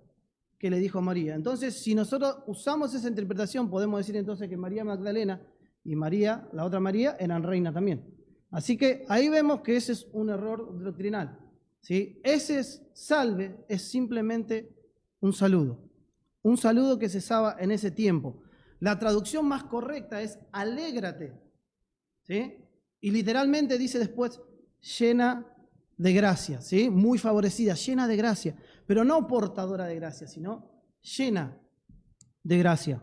que 0.58 0.70
le 0.70 0.78
dijo 0.78 1.00
María. 1.00 1.34
Entonces, 1.34 1.82
si 1.82 1.94
nosotros 1.94 2.38
usamos 2.46 2.94
esa 2.94 3.08
interpretación, 3.08 3.68
podemos 3.68 3.98
decir 3.98 4.16
entonces 4.16 4.48
que 4.48 4.56
María 4.56 4.84
Magdalena 4.84 5.42
y 5.82 5.96
María, 5.96 6.48
la 6.52 6.64
otra 6.64 6.80
María, 6.80 7.16
eran 7.18 7.42
reina 7.42 7.72
también. 7.72 8.14
Así 8.50 8.76
que 8.76 9.04
ahí 9.08 9.28
vemos 9.28 9.62
que 9.62 9.76
ese 9.76 9.92
es 9.92 10.06
un 10.12 10.30
error 10.30 10.82
doctrinal. 10.82 11.38
¿sí? 11.80 12.20
Ese 12.22 12.60
es, 12.60 12.86
salve 12.92 13.64
es 13.68 13.82
simplemente 13.82 14.74
un 15.20 15.32
saludo. 15.32 15.90
Un 16.42 16.56
saludo 16.56 16.98
que 16.98 17.08
se 17.08 17.20
en 17.58 17.70
ese 17.70 17.90
tiempo. 17.90 18.42
La 18.80 18.98
traducción 18.98 19.46
más 19.46 19.64
correcta 19.64 20.22
es 20.22 20.38
alégrate. 20.52 21.32
¿sí? 22.22 22.63
Y 23.04 23.10
literalmente 23.10 23.76
dice 23.76 23.98
después, 23.98 24.40
llena 24.98 25.46
de 25.98 26.12
gracia, 26.14 26.62
¿sí? 26.62 26.88
muy 26.88 27.18
favorecida, 27.18 27.74
llena 27.74 28.08
de 28.08 28.16
gracia 28.16 28.56
pero 28.86 29.04
no 29.04 29.26
portadora 29.26 29.84
de 29.86 29.96
gracia, 29.96 30.26
sino 30.26 30.70
llena 31.02 31.60
de 32.42 32.58
gracia. 32.58 33.02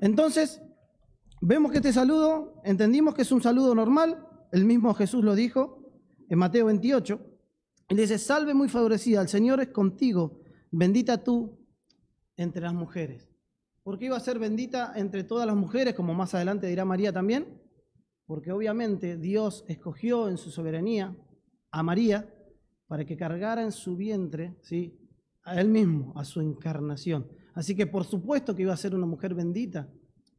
Entonces, 0.00 0.62
vemos 1.40 1.72
que 1.72 1.78
este 1.78 1.92
saludo, 1.92 2.60
entendimos 2.64 3.14
que 3.14 3.22
es 3.22 3.32
un 3.32 3.42
saludo 3.42 3.74
normal, 3.74 4.24
el 4.52 4.64
mismo 4.64 4.94
Jesús 4.94 5.24
lo 5.24 5.34
dijo 5.34 5.90
en 6.28 6.38
Mateo 6.38 6.66
28, 6.66 7.20
y 7.90 7.94
dice, 7.96 8.18
salve 8.18 8.54
muy 8.54 8.68
favorecida, 8.68 9.22
el 9.22 9.28
Señor 9.28 9.60
es 9.60 9.68
contigo, 9.68 10.40
bendita 10.70 11.24
tú 11.24 11.58
entre 12.36 12.62
las 12.62 12.74
mujeres. 12.74 13.28
¿Por 13.82 13.98
qué 13.98 14.06
iba 14.06 14.16
a 14.16 14.20
ser 14.20 14.38
bendita 14.38 14.92
entre 14.94 15.24
todas 15.24 15.46
las 15.46 15.56
mujeres, 15.56 15.94
como 15.94 16.14
más 16.14 16.34
adelante 16.34 16.66
dirá 16.66 16.84
María 16.84 17.12
también? 17.12 17.57
Porque 18.28 18.52
obviamente 18.52 19.16
Dios 19.16 19.64
escogió 19.68 20.28
en 20.28 20.36
su 20.36 20.50
soberanía 20.50 21.16
a 21.70 21.82
María 21.82 22.30
para 22.86 23.06
que 23.06 23.16
cargara 23.16 23.62
en 23.62 23.72
su 23.72 23.96
vientre 23.96 24.54
¿sí? 24.60 25.00
a 25.44 25.58
él 25.58 25.68
mismo, 25.68 26.12
a 26.14 26.26
su 26.26 26.42
encarnación. 26.42 27.26
Así 27.54 27.74
que 27.74 27.86
por 27.86 28.04
supuesto 28.04 28.54
que 28.54 28.62
iba 28.62 28.74
a 28.74 28.76
ser 28.76 28.94
una 28.94 29.06
mujer 29.06 29.34
bendita 29.34 29.88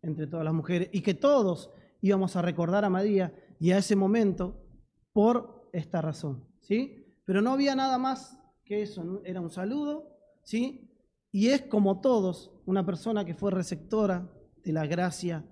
entre 0.03 0.27
todas 0.27 0.45
las 0.45 0.53
mujeres 0.53 0.89
y 0.91 1.01
que 1.01 1.15
todos 1.15 1.71
íbamos 1.99 2.35
a 2.35 2.43
recordar 2.43 2.85
a 2.85 2.91
María 2.91 3.33
y 3.59 3.71
a 3.71 3.79
ese 3.79 3.95
momento 3.95 4.63
por 5.11 5.67
esta 5.73 5.99
razón. 5.99 6.47
¿sí? 6.59 7.07
Pero 7.25 7.41
no 7.41 7.53
había 7.53 7.75
nada 7.75 7.97
más 7.97 8.39
que 8.65 8.83
eso, 8.83 9.23
era 9.25 9.41
un 9.41 9.49
saludo, 9.49 10.15
¿sí? 10.43 10.93
y 11.31 11.47
es 11.47 11.63
como 11.63 12.01
todos 12.01 12.51
una 12.67 12.85
persona 12.85 13.25
que 13.25 13.33
fue 13.33 13.49
receptora 13.49 14.31
de 14.63 14.73
la 14.73 14.85
gracia 14.85 15.43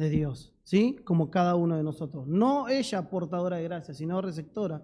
de 0.00 0.08
Dios, 0.08 0.54
¿sí? 0.64 0.96
como 1.04 1.30
cada 1.30 1.56
uno 1.56 1.76
de 1.76 1.82
nosotros. 1.82 2.26
No 2.26 2.68
ella 2.68 3.10
portadora 3.10 3.58
de 3.58 3.64
gracia, 3.64 3.92
sino 3.92 4.22
receptora 4.22 4.82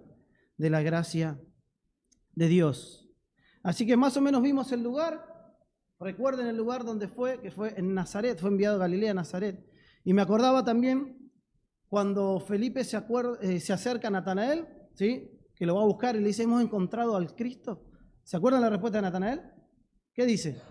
de 0.57 0.69
la 0.69 0.83
gracia 0.83 1.41
de 2.35 2.47
Dios. 2.47 3.09
Así 3.63 3.87
que 3.87 3.97
más 3.97 4.15
o 4.15 4.21
menos 4.21 4.43
vimos 4.43 4.71
el 4.71 4.83
lugar. 4.83 5.25
Recuerden 5.99 6.45
el 6.45 6.55
lugar 6.55 6.85
donde 6.85 7.07
fue, 7.07 7.41
que 7.41 7.49
fue 7.49 7.73
en 7.77 7.95
Nazaret, 7.95 8.39
fue 8.39 8.51
enviado 8.51 8.75
a 8.75 8.79
Galilea, 8.79 9.15
Nazaret. 9.15 9.67
Y 10.03 10.13
me 10.13 10.21
acordaba 10.21 10.63
también 10.63 11.31
cuando 11.89 12.39
Felipe 12.39 12.83
se, 12.83 13.03
eh, 13.41 13.59
se 13.59 13.73
acerca 13.73 14.09
a 14.09 14.11
Natanael, 14.11 14.67
¿sí? 14.93 15.31
que 15.55 15.65
lo 15.65 15.75
va 15.75 15.81
a 15.81 15.85
buscar 15.85 16.15
y 16.15 16.19
le 16.19 16.27
dice, 16.27 16.43
hemos 16.43 16.61
encontrado 16.61 17.15
al 17.15 17.33
Cristo. 17.35 17.83
¿Se 18.21 18.37
acuerdan 18.37 18.61
la 18.61 18.69
respuesta 18.69 18.99
de 18.99 19.01
Natanael? 19.01 19.41
¿Qué 20.13 20.27
dice? 20.27 20.61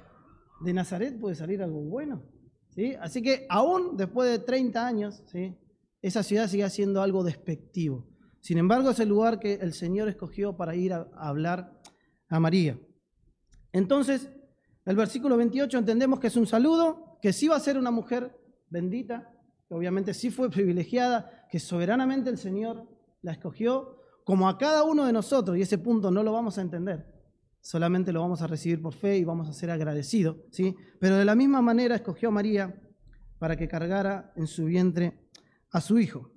De 0.60 0.72
Nazaret 0.72 1.18
puede 1.18 1.34
salir 1.34 1.60
algo 1.64 1.80
bueno. 1.80 2.35
¿Sí? 2.76 2.94
Así 3.00 3.22
que 3.22 3.46
aún 3.48 3.96
después 3.96 4.30
de 4.30 4.38
30 4.38 4.86
años, 4.86 5.22
¿sí? 5.32 5.56
esa 6.02 6.22
ciudad 6.22 6.46
sigue 6.46 6.68
siendo 6.70 7.02
algo 7.02 7.24
despectivo. 7.24 8.06
Sin 8.40 8.58
embargo, 8.58 8.90
es 8.90 9.00
el 9.00 9.08
lugar 9.08 9.40
que 9.40 9.54
el 9.54 9.72
Señor 9.72 10.08
escogió 10.08 10.56
para 10.56 10.76
ir 10.76 10.92
a, 10.92 11.08
hablar 11.16 11.80
a 12.28 12.38
María. 12.38 12.78
Entonces, 13.72 14.30
el 14.84 14.94
versículo 14.94 15.36
28 15.36 15.78
entendemos 15.78 16.20
que 16.20 16.28
es 16.28 16.36
un 16.36 16.46
saludo, 16.46 17.18
que 17.20 17.32
sí 17.32 17.48
va 17.48 17.56
a 17.56 17.60
ser 17.60 17.76
una 17.76 17.90
mujer 17.90 18.38
bendita, 18.68 19.32
que 19.66 19.74
obviamente 19.74 20.14
sí 20.14 20.30
fue 20.30 20.48
privilegiada, 20.56 21.48
que 21.50 21.58
soberanamente 21.58 22.30
el 22.30 22.38
Señor 22.38 22.86
la 23.22 23.32
escogió, 23.32 23.96
como 24.22 24.48
a 24.48 24.58
cada 24.58 24.84
uno 24.84 25.06
de 25.06 25.12
nosotros, 25.12 25.56
y 25.56 25.62
ese 25.62 25.78
punto 25.78 26.10
no 26.10 26.22
lo 26.22 26.32
vamos 26.32 26.58
a 26.58 26.62
entender, 26.62 27.04
solamente 27.66 28.12
lo 28.12 28.20
vamos 28.20 28.42
a 28.42 28.46
recibir 28.46 28.80
por 28.80 28.94
fe 28.94 29.18
y 29.18 29.24
vamos 29.24 29.48
a 29.48 29.52
ser 29.52 29.72
agradecidos, 29.72 30.36
¿sí? 30.52 30.76
Pero 31.00 31.16
de 31.16 31.24
la 31.24 31.34
misma 31.34 31.60
manera 31.60 31.96
escogió 31.96 32.28
a 32.28 32.30
María 32.32 32.80
para 33.40 33.56
que 33.56 33.66
cargara 33.66 34.32
en 34.36 34.46
su 34.46 34.66
vientre 34.66 35.18
a 35.72 35.80
su 35.80 35.98
hijo. 35.98 36.30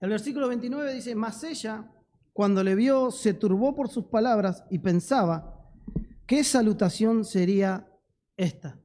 El 0.00 0.10
versículo 0.10 0.48
29 0.48 0.92
dice, 0.92 1.14
mas 1.14 1.44
ella, 1.44 1.88
cuando 2.32 2.64
le 2.64 2.74
vio, 2.74 3.12
se 3.12 3.32
turbó 3.32 3.76
por 3.76 3.90
sus 3.90 4.06
palabras 4.06 4.64
y 4.70 4.80
pensaba, 4.80 5.70
¿qué 6.26 6.42
salutación 6.42 7.24
sería 7.24 7.88
esta? 8.36 8.76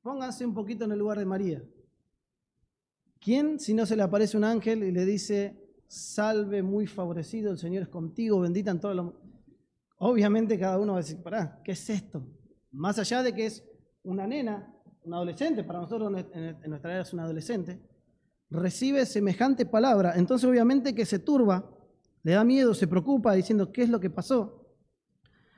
Pónganse 0.00 0.46
un 0.46 0.54
poquito 0.54 0.86
en 0.86 0.92
el 0.92 0.98
lugar 0.98 1.18
de 1.18 1.26
María. 1.26 1.62
¿Quién, 3.20 3.60
si 3.60 3.74
no 3.74 3.84
se 3.84 3.94
le 3.94 4.04
aparece 4.04 4.38
un 4.38 4.44
ángel 4.44 4.84
y 4.84 4.90
le 4.90 5.04
dice, 5.04 5.54
salve 5.86 6.62
muy 6.62 6.86
favorecido, 6.86 7.52
el 7.52 7.58
Señor 7.58 7.82
es 7.82 7.88
contigo, 7.90 8.40
bendita 8.40 8.70
en 8.70 8.80
todo 8.80 8.94
lo... 8.94 9.25
Obviamente 9.98 10.58
cada 10.58 10.78
uno 10.78 10.92
va 10.92 10.98
a 10.98 11.02
decir, 11.02 11.22
pará, 11.22 11.60
¿qué 11.64 11.72
es 11.72 11.90
esto? 11.90 12.26
Más 12.70 12.98
allá 12.98 13.22
de 13.22 13.32
que 13.32 13.46
es 13.46 13.64
una 14.02 14.26
nena, 14.26 14.72
un 15.02 15.14
adolescente, 15.14 15.64
para 15.64 15.80
nosotros 15.80 16.12
en 16.32 16.70
nuestra 16.70 16.92
era 16.92 17.02
es 17.02 17.12
un 17.12 17.20
adolescente, 17.20 17.80
recibe 18.50 19.06
semejante 19.06 19.64
palabra, 19.64 20.14
entonces 20.16 20.48
obviamente 20.48 20.94
que 20.94 21.06
se 21.06 21.18
turba, 21.18 21.70
le 22.22 22.32
da 22.32 22.44
miedo, 22.44 22.74
se 22.74 22.86
preocupa 22.86 23.34
diciendo 23.34 23.72
qué 23.72 23.82
es 23.82 23.88
lo 23.88 24.00
que 24.00 24.10
pasó. 24.10 24.66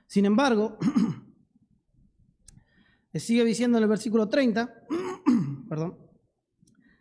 Sin 0.07 0.25
embargo, 0.25 0.79
sigue 3.15 3.45
diciendo 3.45 3.79
en 3.79 3.83
el 3.83 3.89
versículo 3.89 4.29
30, 4.29 4.87
perdón, 5.69 5.99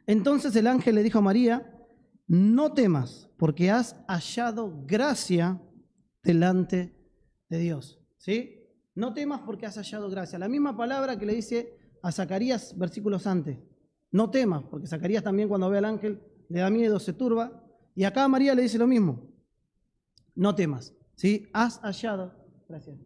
entonces 0.08 0.56
el 0.56 0.67
ángel 0.67 0.96
le 0.96 1.03
dijo 1.03 1.20
a 1.20 1.22
María, 1.22 1.72
no 2.27 2.74
temas, 2.74 3.29
porque 3.38 3.70
has 3.70 3.96
hallado 4.08 4.84
gracia 4.86 5.62
delante 6.24 6.97
de 7.50 7.58
Dios. 7.60 8.00
¿Sí? 8.18 8.63
No 8.96 9.13
temas 9.13 9.42
porque 9.46 9.66
has 9.66 9.75
hallado 9.75 10.10
gracia. 10.10 10.39
La 10.39 10.50
misma 10.50 10.75
palabra 10.75 11.18
que 11.18 11.25
le 11.25 11.36
dice 11.36 11.77
a 12.01 12.12
Zacarías 12.12 12.77
versículos 12.77 13.27
antes. 13.27 13.60
No 14.12 14.32
temas, 14.32 14.63
porque 14.70 14.88
Zacarías 14.88 15.24
también 15.24 15.50
cuando 15.50 15.70
ve 15.70 15.77
al 15.77 15.86
ángel 15.86 16.22
le 16.50 16.60
da 16.60 16.70
miedo, 16.70 17.00
se 17.00 17.13
turba. 17.13 17.63
Y 17.96 18.04
acá 18.04 18.27
María 18.27 18.56
le 18.56 18.63
dice 18.63 18.77
lo 18.77 18.88
mismo. 18.88 19.34
No 20.36 20.56
temas, 20.56 20.94
¿sí? 21.16 21.48
Has 21.54 21.80
hallado, 21.80 22.34
gracias. 22.68 22.98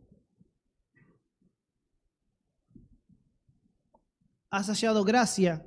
Has 4.50 4.68
hallado 4.68 5.04
gracia 5.04 5.66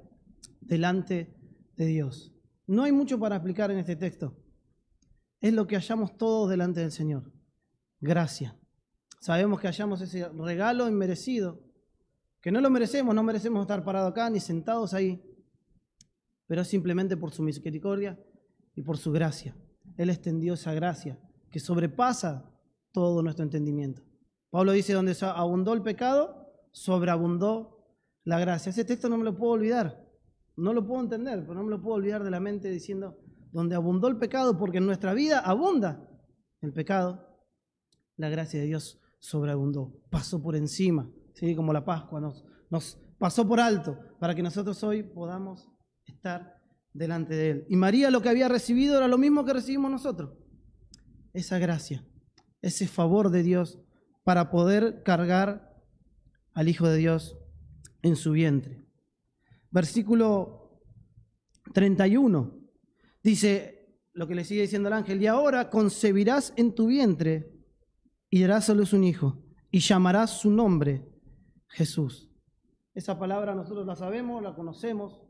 delante 0.61 1.35
de 1.77 1.87
Dios. 1.87 2.35
No 2.67 2.83
hay 2.85 2.93
mucho 2.93 3.19
para 3.19 3.37
explicar 3.37 3.71
en 3.71 3.79
este 3.79 3.97
texto. 3.97 4.37
Es 5.41 5.53
lo 5.53 5.67
que 5.67 5.77
hallamos 5.77 6.17
todos 6.17 6.49
delante 6.49 6.81
del 6.81 6.93
Señor. 6.93 7.33
Gracia. 8.01 8.59
Sabemos 9.25 9.59
que 9.59 9.69
hallamos 9.69 10.03
ese 10.03 10.29
regalo 10.29 10.87
inmerecido 10.87 11.59
que 12.43 12.53
no 12.53 12.61
lo 12.61 12.69
merecemos, 12.69 13.15
no 13.15 13.23
merecemos 13.23 13.63
estar 13.63 13.83
parados 13.83 14.11
acá 14.11 14.29
ni 14.29 14.39
sentados 14.39 14.93
ahí, 14.93 15.19
pero 16.47 16.63
simplemente 16.63 17.17
por 17.17 17.31
su 17.33 17.43
misericordia 17.43 18.23
y 18.75 18.83
por 18.83 18.99
su 18.99 19.13
gracia. 19.13 19.57
Él 19.97 20.11
extendió 20.11 20.53
esa 20.53 20.75
gracia 20.75 21.19
que 21.51 21.59
sobrepasa 21.59 22.55
todo 22.93 23.23
nuestro 23.23 23.45
entendimiento. 23.45 24.03
Pablo 24.51 24.73
dice, 24.73 24.93
donde 24.93 25.17
abundó 25.23 25.73
el 25.73 25.81
pecado, 25.81 26.53
sobreabundó 26.71 27.83
la 28.25 28.39
gracia. 28.39 28.69
Ese 28.69 28.85
texto 28.85 29.09
no 29.09 29.17
me 29.17 29.25
lo 29.25 29.35
puedo 29.35 29.53
olvidar, 29.53 30.07
no 30.55 30.75
lo 30.75 30.87
puedo 30.87 31.01
entender, 31.01 31.41
pero 31.47 31.55
no 31.55 31.63
me 31.63 31.71
lo 31.71 31.81
puedo 31.81 31.97
olvidar 31.97 32.25
de 32.25 32.31
la 32.31 32.41
mente 32.41 32.69
diciendo, 32.69 33.19
donde 33.53 33.75
abundó 33.75 34.07
el 34.09 34.19
pecado, 34.19 34.59
porque 34.59 34.77
en 34.77 34.87
nuestra 34.87 35.15
vida 35.15 35.39
abunda 35.39 36.11
el 36.61 36.75
pecado, 36.75 37.27
la 38.19 38.29
gracia 38.29 38.61
de 38.61 38.67
Dios 38.67 39.01
sobreabundó, 39.25 39.91
pasó 40.11 40.43
por 40.43 40.55
encima, 40.55 41.11
¿sí? 41.33 41.57
como 41.57 41.73
la 41.73 41.83
Pascua 41.83 42.21
nos, 42.21 42.45
nos 42.69 42.99
pasó 43.17 43.49
por 43.49 43.59
alto, 43.59 43.99
para 44.21 44.35
que 44.35 44.43
nosotros 44.43 44.85
hoy 44.85 45.03
podamos 45.03 45.67
estar 46.05 46.61
delante 46.93 47.35
de 47.35 47.51
Él. 47.51 47.67
Y 47.71 47.77
María 47.77 48.11
lo 48.11 48.21
que 48.21 48.29
había 48.29 48.49
recibido 48.49 48.99
era 48.99 49.09
lo 49.09 49.17
mismo 49.17 49.47
que 49.47 49.55
recibimos 49.55 49.91
nosotros, 49.91 50.37
esa 51.33 51.59
gracia, 51.59 52.07
ese 52.61 52.87
favor 52.87 53.31
de 53.31 53.43
Dios 53.43 53.81
para 54.25 54.51
poder 54.51 55.03
cargar 55.03 55.75
al 56.53 56.69
Hijo 56.69 56.87
de 56.87 56.99
Dios 56.99 57.39
en 58.03 58.17
su 58.17 58.33
vientre. 58.33 58.85
Versículo 59.71 60.83
31 61.73 62.61
dice 63.23 63.99
lo 64.13 64.29
que 64.29 64.35
le 64.35 64.45
sigue 64.45 64.61
diciendo 64.61 64.89
el 64.89 64.95
ángel, 64.95 65.23
y 65.23 65.27
ahora 65.29 65.71
concebirás 65.71 66.53
en 66.57 66.75
tu 66.75 66.89
vientre 66.89 67.54
y 68.35 68.43
darás 68.43 68.69
a 68.69 68.75
luz 68.75 68.93
un 68.93 69.05
hijo, 69.05 69.41
y 69.71 69.79
llamarás 69.79 70.41
su 70.41 70.51
nombre 70.51 71.09
Jesús. 71.69 72.33
Esa 72.93 73.17
palabra 73.17 73.55
nosotros 73.55 73.87
la 73.87 73.95
sabemos, 73.95 74.43
la 74.43 74.57
conocemos, 74.57 75.23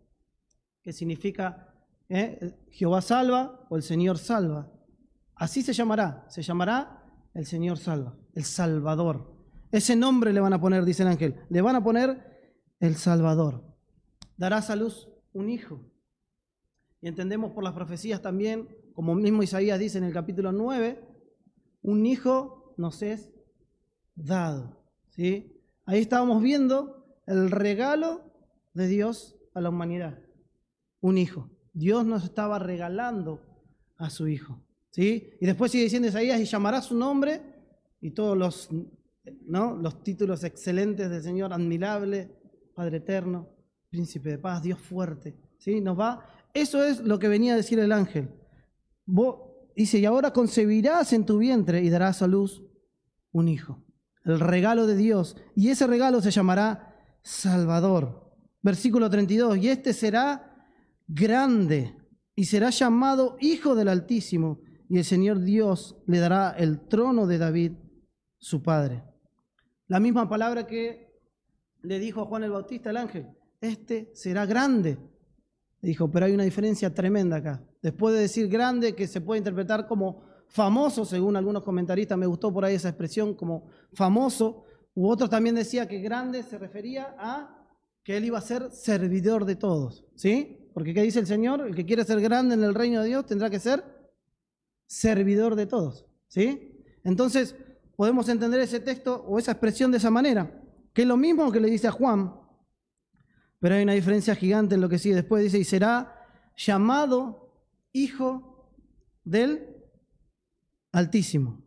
que 0.80 0.90
significa 0.90 1.75
¿eh? 2.08 2.54
Jehová 2.70 3.02
salva 3.02 3.66
o 3.68 3.76
el 3.76 3.82
Señor 3.82 4.16
salva. 4.16 4.73
Así 5.34 5.61
se 5.61 5.75
llamará, 5.75 6.25
se 6.30 6.40
llamará 6.40 7.04
el 7.34 7.44
Señor 7.44 7.76
salva, 7.76 8.16
el 8.32 8.44
Salvador. 8.44 9.37
Ese 9.70 9.96
nombre 9.96 10.32
le 10.32 10.40
van 10.40 10.54
a 10.54 10.61
poner, 10.62 10.87
dice 10.87 11.02
el 11.02 11.11
ángel, 11.11 11.34
le 11.50 11.61
van 11.61 11.76
a 11.76 11.84
poner 11.84 12.56
el 12.80 12.94
Salvador. 12.94 13.66
Darás 14.38 14.70
a 14.70 14.76
luz 14.76 15.11
un 15.34 15.50
hijo. 15.50 15.92
Y 17.02 17.08
entendemos 17.08 17.52
por 17.52 17.64
las 17.64 17.75
profecías 17.75 18.23
también, 18.23 18.66
como 18.94 19.14
mismo 19.14 19.42
Isaías 19.42 19.78
dice 19.78 19.99
en 19.99 20.04
el 20.04 20.14
capítulo 20.14 20.52
9, 20.52 21.06
un 21.82 22.06
hijo 22.06 22.63
nos 22.76 23.02
es 23.02 23.30
dado. 24.14 24.82
¿sí? 25.10 25.60
Ahí 25.86 26.00
estábamos 26.00 26.42
viendo 26.42 27.06
el 27.26 27.50
regalo 27.50 28.32
de 28.72 28.86
Dios 28.86 29.36
a 29.54 29.60
la 29.60 29.68
humanidad. 29.68 30.18
Un 31.00 31.18
hijo. 31.18 31.50
Dios 31.72 32.06
nos 32.06 32.24
estaba 32.24 32.58
regalando 32.58 33.40
a 33.96 34.10
su 34.10 34.28
hijo. 34.28 34.60
¿sí? 34.90 35.30
Y 35.40 35.46
después 35.46 35.72
sigue 35.72 35.84
diciendo 35.84 36.08
Isaías, 36.08 36.40
y 36.40 36.44
llamará 36.44 36.80
su 36.80 36.96
nombre, 36.96 37.40
y 38.00 38.10
todos 38.10 38.36
los, 38.36 38.68
¿no? 39.46 39.76
los 39.76 40.02
títulos 40.02 40.44
excelentes 40.44 41.10
del 41.10 41.22
Señor, 41.22 41.52
admirable, 41.52 42.30
Padre 42.74 42.98
eterno, 42.98 43.48
príncipe 43.88 44.30
de 44.30 44.38
paz, 44.38 44.62
Dios 44.62 44.78
fuerte. 44.78 45.36
¿sí? 45.58 45.80
Nos 45.80 45.98
va. 45.98 46.26
Eso 46.52 46.84
es 46.84 47.00
lo 47.00 47.18
que 47.18 47.28
venía 47.28 47.54
a 47.54 47.56
decir 47.56 47.78
el 47.78 47.92
ángel. 47.92 48.28
Dice, 49.76 49.98
y 49.98 50.04
ahora 50.04 50.32
concebirás 50.32 51.12
en 51.12 51.24
tu 51.24 51.38
vientre 51.38 51.82
y 51.82 51.90
darás 51.90 52.22
a 52.22 52.26
luz 52.26 52.62
un 53.32 53.48
hijo. 53.48 53.84
El 54.24 54.40
regalo 54.40 54.86
de 54.86 54.96
Dios. 54.96 55.36
Y 55.54 55.68
ese 55.68 55.86
regalo 55.86 56.20
se 56.20 56.30
llamará 56.30 56.96
Salvador. 57.22 58.32
Versículo 58.62 59.10
32. 59.10 59.58
Y 59.58 59.68
este 59.68 59.92
será 59.92 60.66
grande 61.06 61.96
y 62.34 62.46
será 62.46 62.70
llamado 62.70 63.37
Hijo 63.40 63.74
del 63.74 63.88
Altísimo 63.88 64.60
y 64.88 64.98
el 64.98 65.04
Señor 65.04 65.40
Dios 65.40 65.96
le 66.06 66.18
dará 66.18 66.50
el 66.50 66.87
trono 66.88 67.26
de 67.26 67.38
David, 67.38 67.72
su 68.38 68.62
padre. 68.62 69.02
La 69.88 70.00
misma 70.00 70.28
palabra 70.28 70.66
que 70.66 71.12
le 71.82 71.98
dijo 71.98 72.22
a 72.22 72.26
Juan 72.26 72.44
el 72.44 72.50
Bautista 72.50 72.90
el 72.90 72.96
ángel, 72.96 73.28
este 73.60 74.10
será 74.14 74.46
grande. 74.46 74.98
Dijo, 75.85 76.11
pero 76.11 76.27
hay 76.27 76.33
una 76.33 76.44
diferencia 76.44 76.94
tremenda 76.94 77.37
acá. 77.37 77.62
Después 77.83 78.14
de 78.14 78.23
decir 78.23 78.49
grande, 78.49 78.94
que 78.94 79.07
se 79.07 79.20
puede 79.20 79.38
interpretar 79.38 79.87
como 79.87 80.23
famoso, 80.49 81.05
según 81.05 81.37
algunos 81.37 81.62
comentaristas, 81.62 82.16
me 82.16 82.27
gustó 82.27 82.53
por 82.53 82.64
ahí 82.64 82.75
esa 82.75 82.88
expresión 82.88 83.35
como 83.35 83.68
famoso, 83.92 84.64
u 84.94 85.09
otros 85.09 85.29
también 85.29 85.55
decía 85.55 85.87
que 85.87 85.99
grande 85.99 86.42
se 86.42 86.57
refería 86.57 87.14
a 87.18 87.66
que 88.03 88.16
él 88.16 88.25
iba 88.25 88.38
a 88.38 88.42
ser 88.42 88.70
servidor 88.70 89.44
de 89.44 89.57
todos, 89.57 90.05
¿sí? 90.14 90.70
Porque 90.73 90.94
¿qué 90.94 91.03
dice 91.03 91.20
el 91.20 91.27
Señor? 91.27 91.61
El 91.61 91.75
que 91.75 91.85
quiere 91.85 92.05
ser 92.05 92.20
grande 92.20 92.55
en 92.55 92.64
el 92.64 92.75
reino 92.75 93.03
de 93.03 93.09
Dios 93.09 93.27
tendrá 93.27 93.51
que 93.51 93.59
ser 93.59 93.85
servidor 94.87 95.55
de 95.55 95.66
todos. 95.66 96.07
¿Sí? 96.29 96.83
Entonces, 97.05 97.55
podemos 97.97 98.29
entender 98.29 98.61
ese 98.61 98.81
texto 98.81 99.25
o 99.29 99.38
esa 99.38 99.53
expresión 99.53 99.90
de 99.90 99.99
esa 99.99 100.11
manera, 100.11 100.62
que 100.92 101.03
es 101.03 101.09
lo 101.09 101.16
mismo 101.16 101.53
que 101.53 101.61
le 101.61 101.70
dice 101.70 101.88
a 101.88 101.92
Juan, 101.92 102.35
pero 103.64 103.77
hay 103.77 103.85
una 103.85 103.94
diferencia 103.94 104.35
gigante 104.35 104.74
en 104.74 104.83
lo 104.83 104.90
que 104.90 104.98
sigue 104.98 105.14
después. 105.14 105.42
Dice, 105.42 105.59
y 105.59 105.64
será 105.64 106.29
llamado 106.55 107.50
hijo 107.94 108.68
del 109.24 109.70
Altísimo. 110.92 111.64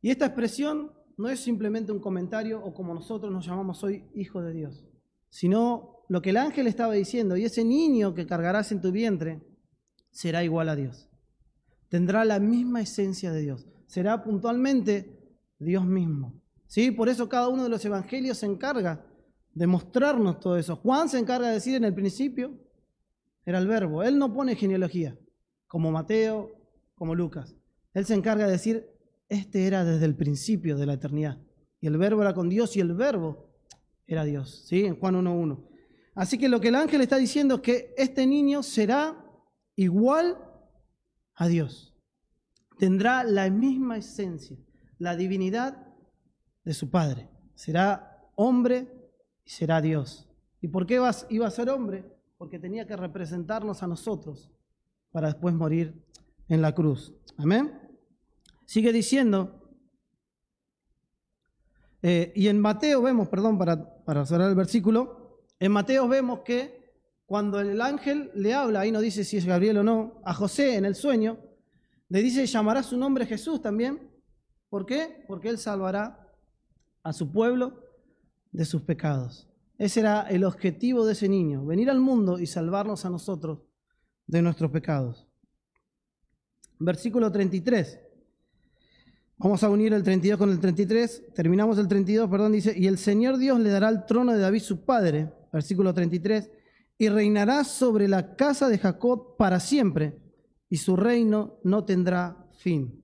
Y 0.00 0.10
esta 0.10 0.26
expresión 0.26 0.92
no 1.16 1.28
es 1.28 1.40
simplemente 1.40 1.90
un 1.90 1.98
comentario 1.98 2.62
o 2.62 2.72
como 2.72 2.94
nosotros 2.94 3.32
nos 3.32 3.44
llamamos 3.44 3.82
hoy 3.82 4.04
hijo 4.14 4.40
de 4.40 4.52
Dios, 4.52 4.86
sino 5.30 6.04
lo 6.08 6.22
que 6.22 6.30
el 6.30 6.36
ángel 6.36 6.68
estaba 6.68 6.92
diciendo, 6.92 7.36
y 7.36 7.44
ese 7.44 7.64
niño 7.64 8.14
que 8.14 8.24
cargarás 8.24 8.70
en 8.70 8.80
tu 8.80 8.92
vientre 8.92 9.42
será 10.12 10.44
igual 10.44 10.68
a 10.68 10.76
Dios 10.76 11.08
tendrá 11.88 12.24
la 12.24 12.38
misma 12.38 12.80
esencia 12.80 13.32
de 13.32 13.40
Dios. 13.40 13.66
Será 13.86 14.22
puntualmente 14.22 15.18
Dios 15.58 15.84
mismo. 15.84 16.40
¿Sí? 16.66 16.90
Por 16.90 17.08
eso 17.08 17.28
cada 17.28 17.48
uno 17.48 17.62
de 17.62 17.68
los 17.68 17.84
evangelios 17.84 18.38
se 18.38 18.46
encarga 18.46 19.05
de 19.56 19.66
mostrarnos 19.66 20.38
todo 20.38 20.58
eso. 20.58 20.76
Juan 20.76 21.08
se 21.08 21.18
encarga 21.18 21.48
de 21.48 21.54
decir 21.54 21.76
en 21.76 21.84
el 21.84 21.94
principio, 21.94 22.52
era 23.46 23.58
el 23.58 23.66
verbo. 23.66 24.02
Él 24.02 24.18
no 24.18 24.32
pone 24.34 24.54
genealogía, 24.54 25.18
como 25.66 25.90
Mateo, 25.90 26.52
como 26.94 27.14
Lucas. 27.14 27.56
Él 27.94 28.04
se 28.04 28.12
encarga 28.12 28.44
de 28.44 28.52
decir, 28.52 28.86
este 29.30 29.66
era 29.66 29.82
desde 29.82 30.04
el 30.04 30.14
principio 30.14 30.76
de 30.76 30.84
la 30.84 30.92
eternidad. 30.92 31.38
Y 31.80 31.86
el 31.86 31.96
verbo 31.96 32.20
era 32.20 32.34
con 32.34 32.50
Dios 32.50 32.76
y 32.76 32.80
el 32.80 32.92
verbo 32.92 33.48
era 34.06 34.24
Dios. 34.24 34.66
¿Sí? 34.66 34.84
En 34.84 35.00
Juan 35.00 35.14
1.1. 35.14 35.66
Así 36.14 36.36
que 36.36 36.50
lo 36.50 36.60
que 36.60 36.68
el 36.68 36.74
ángel 36.74 37.00
está 37.00 37.16
diciendo 37.16 37.54
es 37.56 37.60
que 37.62 37.94
este 37.96 38.26
niño 38.26 38.62
será 38.62 39.24
igual 39.74 40.36
a 41.34 41.48
Dios. 41.48 41.96
Tendrá 42.78 43.24
la 43.24 43.48
misma 43.48 43.96
esencia, 43.96 44.58
la 44.98 45.16
divinidad 45.16 45.94
de 46.62 46.74
su 46.74 46.90
Padre. 46.90 47.30
Será 47.54 48.30
hombre 48.34 48.95
y 49.46 49.50
será 49.50 49.80
Dios. 49.80 50.28
¿Y 50.60 50.68
por 50.68 50.86
qué 50.86 51.00
iba 51.30 51.46
a 51.46 51.50
ser 51.50 51.70
hombre? 51.70 52.04
Porque 52.36 52.58
tenía 52.58 52.86
que 52.86 52.96
representarnos 52.96 53.82
a 53.82 53.86
nosotros 53.86 54.50
para 55.12 55.28
después 55.28 55.54
morir 55.54 56.04
en 56.48 56.60
la 56.60 56.74
cruz. 56.74 57.14
Amén. 57.38 57.80
Sigue 58.64 58.92
diciendo, 58.92 59.70
eh, 62.02 62.32
y 62.34 62.48
en 62.48 62.60
Mateo 62.60 63.00
vemos, 63.00 63.28
perdón, 63.28 63.56
para, 63.56 64.04
para 64.04 64.26
cerrar 64.26 64.50
el 64.50 64.56
versículo, 64.56 65.44
en 65.60 65.72
Mateo 65.72 66.08
vemos 66.08 66.40
que 66.40 66.92
cuando 67.24 67.60
el 67.60 67.80
ángel 67.80 68.30
le 68.34 68.52
habla, 68.52 68.80
ahí 68.80 68.92
no 68.92 69.00
dice 69.00 69.24
si 69.24 69.36
es 69.36 69.46
Gabriel 69.46 69.78
o 69.78 69.84
no, 69.84 70.20
a 70.24 70.34
José 70.34 70.76
en 70.76 70.84
el 70.84 70.96
sueño, 70.96 71.38
le 72.08 72.22
dice, 72.22 72.46
llamará 72.46 72.82
su 72.82 72.96
nombre 72.96 73.26
Jesús 73.26 73.62
también. 73.62 74.10
¿Por 74.68 74.86
qué? 74.86 75.24
Porque 75.26 75.48
él 75.48 75.58
salvará 75.58 76.32
a 77.02 77.12
su 77.12 77.32
pueblo 77.32 77.85
de 78.56 78.64
sus 78.64 78.82
pecados. 78.82 79.48
Ese 79.78 80.00
era 80.00 80.22
el 80.22 80.44
objetivo 80.44 81.04
de 81.04 81.12
ese 81.12 81.28
niño, 81.28 81.64
venir 81.64 81.90
al 81.90 82.00
mundo 82.00 82.38
y 82.38 82.46
salvarnos 82.46 83.04
a 83.04 83.10
nosotros 83.10 83.60
de 84.26 84.42
nuestros 84.42 84.70
pecados. 84.70 85.26
Versículo 86.78 87.30
33. 87.30 88.00
Vamos 89.38 89.62
a 89.62 89.68
unir 89.68 89.92
el 89.92 90.02
32 90.02 90.38
con 90.38 90.50
el 90.50 90.58
33. 90.58 91.34
Terminamos 91.34 91.78
el 91.78 91.88
32, 91.88 92.28
perdón, 92.30 92.52
dice, 92.52 92.74
y 92.76 92.86
el 92.86 92.96
Señor 92.96 93.36
Dios 93.36 93.60
le 93.60 93.70
dará 93.70 93.90
el 93.90 94.06
trono 94.06 94.32
de 94.32 94.38
David 94.38 94.60
su 94.60 94.84
padre. 94.84 95.30
Versículo 95.52 95.92
33 95.92 96.50
y 96.98 97.08
reinará 97.08 97.64
sobre 97.64 98.08
la 98.08 98.36
casa 98.36 98.68
de 98.68 98.78
Jacob 98.78 99.36
para 99.36 99.60
siempre, 99.60 100.18
y 100.68 100.78
su 100.78 100.96
reino 100.96 101.58
no 101.62 101.84
tendrá 101.84 102.48
fin. 102.58 103.02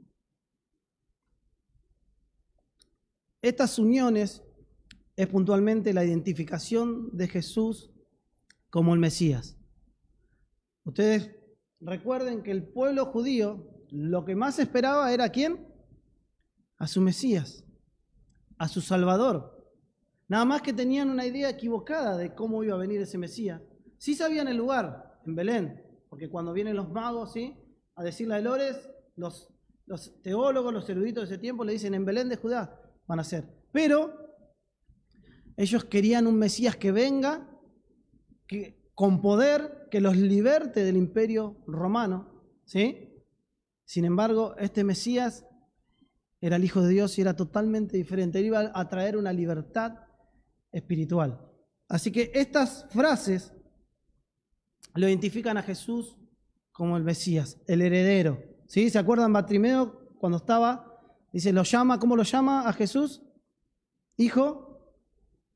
Estas 3.43 3.79
uniones 3.79 4.43
es 5.17 5.27
puntualmente 5.27 5.93
la 5.93 6.05
identificación 6.05 7.17
de 7.17 7.29
Jesús 7.29 7.91
como 8.71 8.95
el 8.95 9.01
Mesías. 9.01 9.59
Ustedes 10.85 11.31
recuerden 11.81 12.43
que 12.43 12.51
el 12.51 12.65
pueblo 12.65 13.07
judío 13.07 13.69
lo 13.91 14.25
que 14.25 14.35
más 14.35 14.59
esperaba 14.59 15.13
era 15.13 15.29
quién? 15.29 15.69
A 16.79 16.87
su 16.87 17.01
Mesías, 17.01 17.65
a 18.59 18.69
su 18.69 18.81
Salvador. 18.81 19.71
Nada 20.29 20.45
más 20.47 20.63
que 20.63 20.73
tenían 20.73 21.11
una 21.11 21.27
idea 21.27 21.51
equivocada 21.51 22.17
de 22.17 22.35
cómo 22.35 22.65
iba 22.65 22.75
a 22.75 22.79
venir 22.79 23.01
ese 23.03 23.19
Mesías. 23.19 23.61
Sí 23.99 24.15
sabían 24.15 24.49
el 24.49 24.57
lugar, 24.57 25.21
en 25.27 25.35
Belén, 25.35 25.83
porque 26.09 26.31
cuando 26.31 26.53
vienen 26.53 26.77
los 26.77 26.91
magos, 26.91 27.33
¿sí? 27.33 27.55
A 27.95 28.03
decirle 28.03 28.37
a 28.37 28.41
Lores, 28.41 28.89
los, 29.17 29.53
los 29.87 30.21
teólogos, 30.23 30.73
los 30.73 30.89
eruditos 30.89 31.29
de 31.29 31.35
ese 31.35 31.41
tiempo 31.41 31.65
le 31.65 31.75
dicen, 31.75 31.95
en 31.95 32.05
Belén 32.05 32.29
de 32.31 32.37
Judá 32.37 32.81
van 33.07 33.21
a 33.21 33.25
ser. 33.25 33.45
Pero 33.73 34.22
ellos 35.57 35.85
querían 35.85 36.27
un 36.27 36.37
Mesías 36.37 36.77
que 36.77 36.93
venga, 36.93 37.49
que, 38.47 38.91
con 38.95 39.21
poder, 39.21 39.89
que 39.91 40.01
los 40.01 40.17
liberte 40.17 40.85
del 40.85 40.97
imperio 40.97 41.63
romano, 41.67 42.43
¿sí? 42.65 43.09
Sin 43.85 44.05
embargo, 44.05 44.55
este 44.59 44.85
Mesías 44.85 45.47
era 46.41 46.57
el 46.57 46.65
Hijo 46.65 46.83
de 46.83 46.89
Dios 46.89 47.19
y 47.19 47.23
era 47.23 47.37
totalmente 47.37 47.97
diferente. 47.97 48.39
Él 48.39 48.47
iba 48.47 48.73
a 48.75 48.89
traer 48.89 49.17
una 49.17 49.33
libertad 49.33 49.95
espiritual. 50.73 51.41
Así 51.89 52.11
que 52.11 52.33
estas 52.35 52.87
frases 52.91 53.53
lo 54.95 55.09
identifican 55.09 55.57
a 55.57 55.63
Jesús 55.63 56.17
como 56.73 56.97
el 56.97 57.05
Mesías, 57.05 57.61
el 57.67 57.83
heredero. 57.83 58.43
¿Sí? 58.67 58.89
¿Se 58.89 58.99
acuerdan 58.99 59.33
Bartimeo 59.33 60.09
cuando 60.19 60.39
estaba? 60.39 61.01
Dice, 61.33 61.53
lo 61.53 61.63
llama, 61.63 61.99
¿cómo 61.99 62.17
lo 62.17 62.23
llama 62.23 62.69
a 62.69 62.73
Jesús? 62.73 63.23
Hijo 64.17 64.72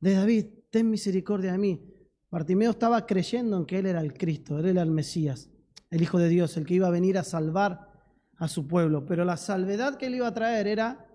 de 0.00 0.14
David, 0.14 0.46
ten 0.70 0.90
misericordia 0.90 1.52
de 1.52 1.58
mí. 1.58 1.92
Bartimeo 2.30 2.70
estaba 2.70 3.06
creyendo 3.06 3.56
en 3.56 3.66
que 3.66 3.78
él 3.78 3.86
era 3.86 4.00
el 4.00 4.14
Cristo, 4.14 4.58
él 4.58 4.66
era 4.66 4.82
el 4.82 4.90
Mesías, 4.90 5.48
el 5.90 6.02
Hijo 6.02 6.18
de 6.18 6.28
Dios, 6.28 6.56
el 6.56 6.66
que 6.66 6.74
iba 6.74 6.88
a 6.88 6.90
venir 6.90 7.18
a 7.18 7.24
salvar 7.24 7.92
a 8.36 8.48
su 8.48 8.66
pueblo. 8.66 9.06
Pero 9.06 9.24
la 9.24 9.36
salvedad 9.36 9.96
que 9.96 10.06
él 10.06 10.16
iba 10.16 10.26
a 10.26 10.34
traer 10.34 10.66
era 10.66 11.06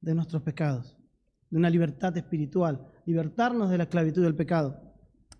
de 0.00 0.14
nuestros 0.14 0.42
pecados, 0.42 0.96
de 1.50 1.58
una 1.58 1.70
libertad 1.70 2.16
espiritual, 2.16 2.86
libertarnos 3.04 3.70
de 3.70 3.78
la 3.78 3.84
esclavitud 3.84 4.22
del 4.22 4.34
pecado. 4.34 4.80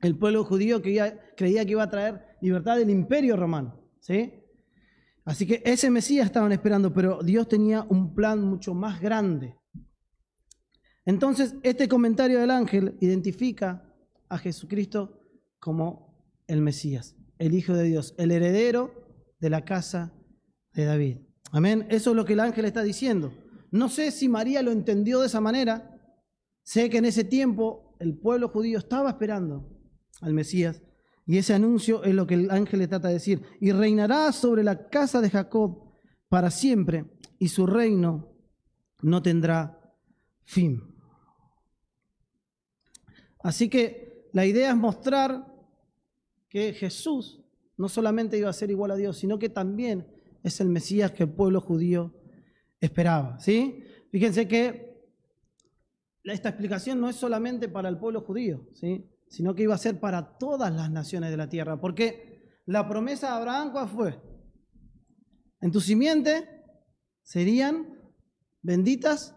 El 0.03 0.17
pueblo 0.19 0.45
judío 0.45 0.83
creía, 0.83 1.19
creía 1.37 1.65
que 1.65 1.73
iba 1.73 1.83
a 1.83 1.91
traer 1.91 2.37
libertad 2.41 2.77
del 2.77 2.91
imperio 2.91 3.37
romano. 3.37 3.81
¿sí? 4.01 4.35
Así 5.25 5.47
que 5.47 5.63
ese 5.65 5.91
Mesías 5.91 6.27
estaban 6.27 6.53
esperando, 6.53 6.93
pero 6.93 7.23
Dios 7.23 7.49
tenía 7.49 7.83
un 7.89 8.15
plan 8.15 8.43
mucho 8.43 8.75
más 8.75 9.01
grande. 9.01 9.57
Entonces, 11.07 11.55
este 11.63 11.89
comentario 11.89 12.41
del 12.41 12.51
ángel 12.51 12.97
identifica 13.01 13.95
a 14.29 14.39
Jesucristo 14.39 15.23
como 15.59 16.15
el 16.47 16.61
Mesías, 16.61 17.17
el 17.39 17.55
Hijo 17.55 17.75
de 17.75 17.85
Dios, 17.85 18.15
el 18.19 18.33
heredero 18.33 18.93
de 19.41 19.51
la 19.51 19.65
casa 19.65 20.13
de 20.75 20.85
David. 20.85 21.19
Amén. 21.53 21.87
Eso 21.91 22.11
es 22.11 22.17
lo 22.17 22.25
que 22.25 22.35
el 22.35 22.41
ángel 22.41 22.65
está 22.65 22.83
diciendo. 22.83 23.33
No 23.71 23.89
sé 23.89 24.11
si 24.11 24.29
María 24.29 24.63
lo 24.63 24.73
entendió 24.73 25.21
de 25.21 25.29
esa 25.29 25.41
manera. 25.41 25.97
Sé 26.65 26.91
que 26.91 26.99
en 26.99 27.05
ese 27.05 27.25
tiempo 27.25 27.97
el 28.01 28.19
pueblo 28.19 28.49
judío 28.49 28.79
estaba 28.79 29.11
esperando 29.11 29.71
al 30.21 30.35
Mesías. 30.35 30.83
Y 31.25 31.39
ese 31.39 31.55
anuncio 31.55 32.05
es 32.05 32.15
lo 32.15 32.27
que 32.27 32.35
el 32.35 32.51
ángel 32.51 32.81
le 32.81 32.89
trata 32.89 33.09
de 33.09 33.15
decir. 33.15 33.43
Y 33.61 33.73
reinará 33.73 34.33
sobre 34.33 34.65
la 34.65 34.89
casa 34.89 35.21
de 35.21 35.31
Jacob 35.31 35.93
para 36.29 36.51
siempre, 36.51 37.05
y 37.39 37.49
su 37.49 37.67
reino 37.67 38.33
no 39.03 39.23
tendrá 39.23 39.95
fin. 40.45 40.96
Así 43.47 43.69
que 43.69 44.29
la 44.33 44.45
idea 44.45 44.71
es 44.71 44.77
mostrar 44.77 45.47
que 46.49 46.73
Jesús 46.73 47.45
no 47.77 47.89
solamente 47.89 48.37
iba 48.37 48.51
a 48.51 48.53
ser 48.53 48.73
igual 48.73 48.91
a 48.91 48.97
Dios, 48.97 49.19
sino 49.19 49.39
que 49.39 49.49
también 49.49 50.05
es 50.43 50.61
el 50.61 50.69
Mesías 50.69 51.13
que 51.13 51.23
el 51.23 51.31
pueblo 51.31 51.61
judío 51.61 52.13
esperaba. 52.81 53.39
¿sí? 53.39 53.85
Fíjense 54.11 54.49
que 54.49 55.01
esta 56.25 56.49
explicación 56.49 57.01
no 57.01 57.09
es 57.09 57.15
solamente 57.15 57.69
para 57.69 57.89
el 57.89 57.99
pueblo 57.99 58.23
judío, 58.23 58.67
¿sí? 58.75 59.09
sino 59.29 59.55
que 59.55 59.63
iba 59.63 59.77
a 59.77 59.79
ser 59.79 60.01
para 60.01 60.39
todas 60.39 60.75
las 60.75 60.91
naciones 60.91 61.31
de 61.31 61.37
la 61.37 61.49
tierra. 61.49 61.81
Porque 61.81 62.59
la 62.67 62.89
promesa 62.89 63.29
de 63.29 63.35
Abraham, 63.35 63.71
¿cuál 63.71 63.89
fue? 63.89 64.21
En 65.61 65.71
tu 65.71 65.81
simiente 65.81 66.49
serían 67.23 67.97
benditas 68.61 69.37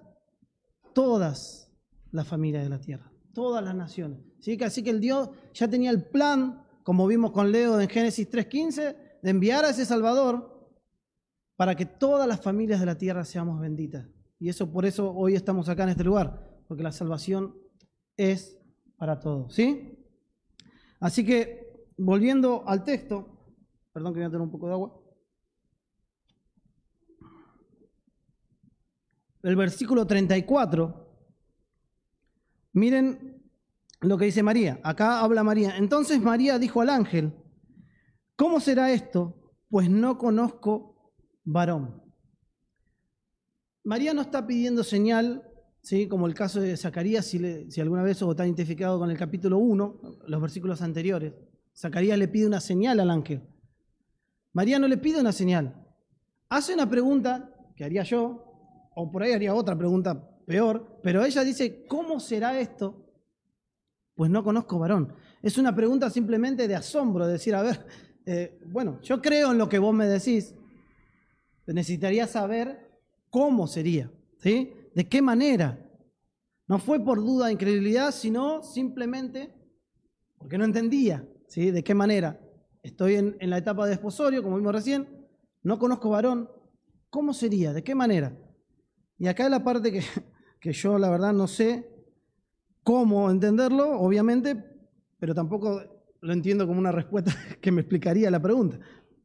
todas 0.96 1.72
las 2.10 2.28
familias 2.28 2.64
de 2.64 2.70
la 2.70 2.82
tierra, 2.82 3.12
todas 3.34 3.64
las 3.64 3.76
naciones. 3.76 4.20
¿Sí? 4.40 4.58
Así 4.64 4.84
que 4.84 4.90
el 4.90 5.00
Dios 5.00 5.30
ya 5.54 5.68
tenía 5.68 5.92
el 5.92 6.04
plan, 6.04 6.64
como 6.84 7.08
vimos 7.08 7.32
con 7.32 7.52
Leo 7.52 7.80
en 7.80 7.90
Génesis 7.90 8.30
3.15, 8.30 8.96
de 9.22 9.30
enviar 9.30 9.66
a 9.66 9.70
ese 9.70 9.86
Salvador 9.86 10.60
para 11.56 11.76
que 11.76 11.86
todas 11.86 12.28
las 12.28 12.40
familias 12.40 12.80
de 12.80 12.86
la 12.86 12.98
tierra 12.98 13.26
seamos 13.26 13.60
benditas. 13.60 14.08
Y 14.40 14.48
eso 14.48 14.72
por 14.72 14.86
eso 14.86 15.12
hoy 15.14 15.36
estamos 15.36 15.68
acá 15.68 15.84
en 15.84 15.90
este 15.90 16.06
lugar, 16.06 16.62
porque 16.68 16.84
la 16.84 16.94
salvación 16.94 17.56
es 18.16 18.58
para 18.96 19.20
todos, 19.20 19.54
¿sí? 19.54 19.98
Así 21.00 21.26
que 21.26 21.86
volviendo 21.98 22.64
al 22.66 22.84
texto, 22.84 23.56
perdón 23.92 24.14
que 24.14 24.20
voy 24.20 24.28
a 24.28 24.30
tener 24.30 24.42
un 24.42 24.52
poco 24.52 24.68
de 24.68 24.74
agua. 24.74 25.02
El 29.44 29.56
versículo 29.56 30.06
34. 30.06 30.99
Miren 32.74 33.44
lo 34.02 34.18
que 34.18 34.26
dice 34.26 34.44
María. 34.44 34.80
Acá 34.84 35.22
habla 35.22 35.44
María. 35.44 35.78
Entonces 35.78 36.22
María 36.22 36.60
dijo 36.60 36.82
al 36.82 36.90
ángel, 36.90 37.34
¿cómo 38.36 38.60
será 38.60 38.92
esto? 38.92 39.36
Pues 39.70 39.90
no 39.90 40.18
conozco 40.18 41.14
varón. 41.44 42.02
María 43.84 44.14
no 44.14 44.22
está 44.22 44.46
pidiendo 44.46 44.84
señal, 44.84 45.44
¿sí? 45.82 46.08
como 46.08 46.28
el 46.28 46.34
caso 46.34 46.60
de 46.60 46.78
Zacarías, 46.78 47.26
si, 47.26 47.72
si 47.72 47.82
alguna 47.82 48.04
vez 48.04 48.22
está 48.22 48.46
identificado 48.46 49.00
con 49.00 49.10
el 49.10 49.18
capítulo 49.18 49.58
1, 49.58 50.02
los 50.28 50.42
versículos 50.42 50.82
anteriores. 50.82 51.34
Zacarías 51.76 52.18
le 52.18 52.28
pide 52.28 52.48
una 52.48 52.60
señal 52.60 53.00
al 53.00 53.10
ángel. 53.10 53.42
María 54.54 54.80
no 54.80 54.88
le 54.88 54.98
pide 54.98 55.20
una 55.20 55.32
señal. 55.32 55.86
Hace 56.50 56.74
una 56.74 56.90
pregunta 56.90 57.54
que 57.76 57.84
haría 57.84 58.04
yo, 58.04 58.90
o 58.96 59.12
por 59.12 59.24
ahí 59.24 59.32
haría 59.32 59.54
otra 59.54 59.78
pregunta 59.78 60.30
peor, 60.50 61.00
pero 61.04 61.24
ella 61.24 61.44
dice, 61.44 61.86
¿cómo 61.86 62.20
será 62.20 62.60
esto? 62.60 63.06
Pues 64.16 64.32
no 64.32 64.44
conozco 64.44 64.80
varón. 64.80 65.14
Es 65.44 65.60
una 65.60 65.76
pregunta 65.76 66.10
simplemente 66.10 66.68
de 66.68 66.74
asombro, 66.76 67.28
de 67.28 67.34
decir, 67.34 67.54
a 67.54 67.62
ver, 67.62 67.86
eh, 68.26 68.60
bueno, 68.66 69.00
yo 69.04 69.22
creo 69.22 69.52
en 69.52 69.60
lo 69.60 69.70
que 69.70 69.78
vos 69.78 69.94
me 69.94 70.08
decís, 70.08 70.56
necesitaría 71.68 72.26
saber 72.26 73.00
cómo 73.30 73.68
sería, 73.68 74.12
¿sí? 74.40 74.74
¿De 74.96 75.08
qué 75.08 75.22
manera? 75.22 75.88
No 76.68 76.80
fue 76.80 77.00
por 77.00 77.20
duda 77.20 77.46
de 77.46 77.54
incredulidad, 77.54 78.12
sino 78.12 78.64
simplemente 78.64 79.54
porque 80.40 80.58
no 80.58 80.66
entendía, 80.66 81.30
¿sí? 81.48 81.70
¿De 81.70 81.84
qué 81.84 81.94
manera? 81.94 82.42
Estoy 82.82 83.18
en, 83.18 83.38
la 83.40 83.60
etapa 83.60 83.84
de 83.84 83.92
desposorio, 83.92 84.42
como 84.42 84.58
vimos 84.58 84.74
recién, 84.74 85.28
no 85.62 85.78
conozco 85.78 86.10
varón, 86.10 86.50
¿cómo 87.12 87.36
sería? 87.36 87.72
¿De 87.72 87.84
qué 87.84 87.94
manera? 87.94 88.36
Y 89.20 89.28
acá 89.28 89.44
es 89.44 89.52
la 89.52 89.64
parte 89.64 89.92
que, 89.92 90.02
que 90.60 90.74
yo 90.74 90.98
la 90.98 91.10
verdad 91.10 91.34
no 91.34 91.48
sé 91.48 91.90
cómo 92.84 93.30
entenderlo, 93.30 94.00
obviamente, 94.00 94.56
pero 95.20 95.34
tampoco 95.34 95.82
lo 96.22 96.34
entiendo 96.34 96.68
como 96.68 96.80
una 96.80 96.92
respuesta 96.92 97.34
que 97.62 97.72
me 97.72 97.82
explicaría 97.82 98.32
la 98.32 98.42
pregunta. 98.42 98.80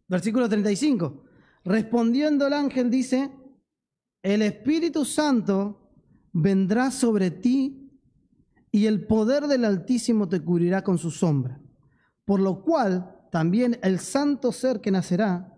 Versículo 0.09 0.49
35. 0.49 1.25
Respondiendo 1.65 2.47
el 2.47 2.53
ángel 2.53 2.91
dice, 2.91 3.31
el 4.23 4.43
Espíritu 4.43 5.05
Santo 5.05 5.91
vendrá 6.33 6.91
sobre 6.91 7.31
ti 7.31 7.91
y 8.71 8.87
el 8.87 9.07
poder 9.07 9.47
del 9.47 9.65
Altísimo 9.65 10.29
te 10.29 10.41
cubrirá 10.41 10.83
con 10.83 10.99
su 10.99 11.11
sombra. 11.11 11.61
Por 12.25 12.41
lo 12.41 12.63
cual 12.63 13.29
también 13.31 13.79
el 13.83 13.99
santo 13.99 14.53
ser 14.53 14.81
que 14.81 14.91
nacerá 14.91 15.55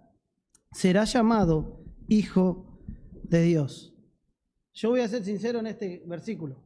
será 0.71 1.05
llamado 1.05 1.83
Hijo 2.09 2.81
de 3.23 3.43
Dios. 3.43 3.96
Yo 4.77 4.91
voy 4.91 5.01
a 5.01 5.09
ser 5.09 5.25
sincero 5.25 5.61
en 5.61 5.69
este 5.69 6.03
versículo. 6.07 6.62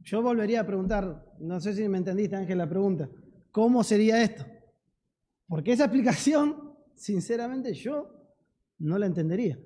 Yo 0.00 0.22
volvería 0.22 0.62
a 0.62 0.66
preguntar, 0.66 1.24
no 1.38 1.60
sé 1.60 1.72
si 1.72 1.88
me 1.88 1.98
entendiste 1.98 2.34
Ángel 2.34 2.58
la 2.58 2.68
pregunta, 2.68 3.08
¿cómo 3.52 3.84
sería 3.84 4.20
esto? 4.20 4.44
Porque 5.46 5.72
esa 5.72 5.84
explicación, 5.84 6.74
sinceramente 6.96 7.72
yo 7.74 8.10
no 8.80 8.98
la 8.98 9.06
entendería. 9.06 9.56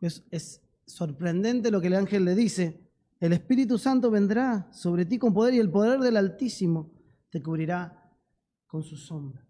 Es, 0.00 0.24
es 0.30 0.62
sorprendente 0.86 1.70
lo 1.70 1.82
que 1.82 1.88
el 1.88 1.96
ángel 1.96 2.24
le 2.24 2.34
dice. 2.34 2.80
El 3.20 3.34
Espíritu 3.34 3.76
Santo 3.76 4.10
vendrá 4.10 4.66
sobre 4.72 5.04
ti 5.04 5.18
con 5.18 5.34
poder 5.34 5.52
y 5.52 5.58
el 5.58 5.70
poder 5.70 6.00
del 6.00 6.16
Altísimo 6.16 6.94
te 7.28 7.42
cubrirá 7.42 8.10
con 8.66 8.82
su 8.82 8.96
sombra. 8.96 9.46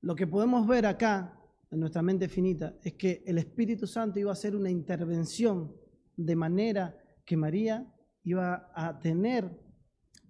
Lo 0.00 0.16
que 0.16 0.26
podemos 0.26 0.66
ver 0.66 0.86
acá 0.86 1.38
en 1.70 1.80
nuestra 1.80 2.00
mente 2.00 2.28
finita 2.28 2.78
es 2.82 2.94
que 2.94 3.22
el 3.26 3.36
Espíritu 3.36 3.86
Santo 3.86 4.18
iba 4.18 4.30
a 4.30 4.32
hacer 4.32 4.56
una 4.56 4.70
intervención 4.70 5.78
de 6.16 6.36
manera 6.36 6.96
que 7.24 7.36
María 7.36 7.92
iba 8.22 8.70
a 8.74 8.98
tener 8.98 9.50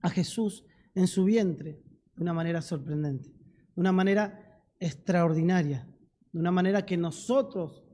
a 0.03 0.11
Jesús 0.11 0.65
en 0.95 1.07
su 1.07 1.25
vientre 1.25 1.83
de 2.17 2.23
una 2.23 2.33
manera 2.33 2.63
sorprendente, 2.63 3.31
de 3.31 3.81
una 3.81 3.93
manera 3.93 4.63
extraordinaria 4.79 5.87
de 6.33 6.39
una 6.39 6.51
manera 6.51 6.87
que 6.87 6.97
nosotros 6.97 7.85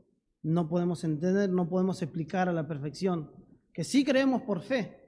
no 0.42 0.68
podemos 0.68 1.05
entender, 1.05 1.51
no 1.51 1.68
podemos 1.68 2.03
explicar 2.03 2.49
a 2.49 2.53
la 2.53 2.68
perfección, 2.68 3.31
que 3.72 3.85
sí 3.85 4.05
creemos 4.05 4.42
por 4.42 4.62
fe, 4.62 5.03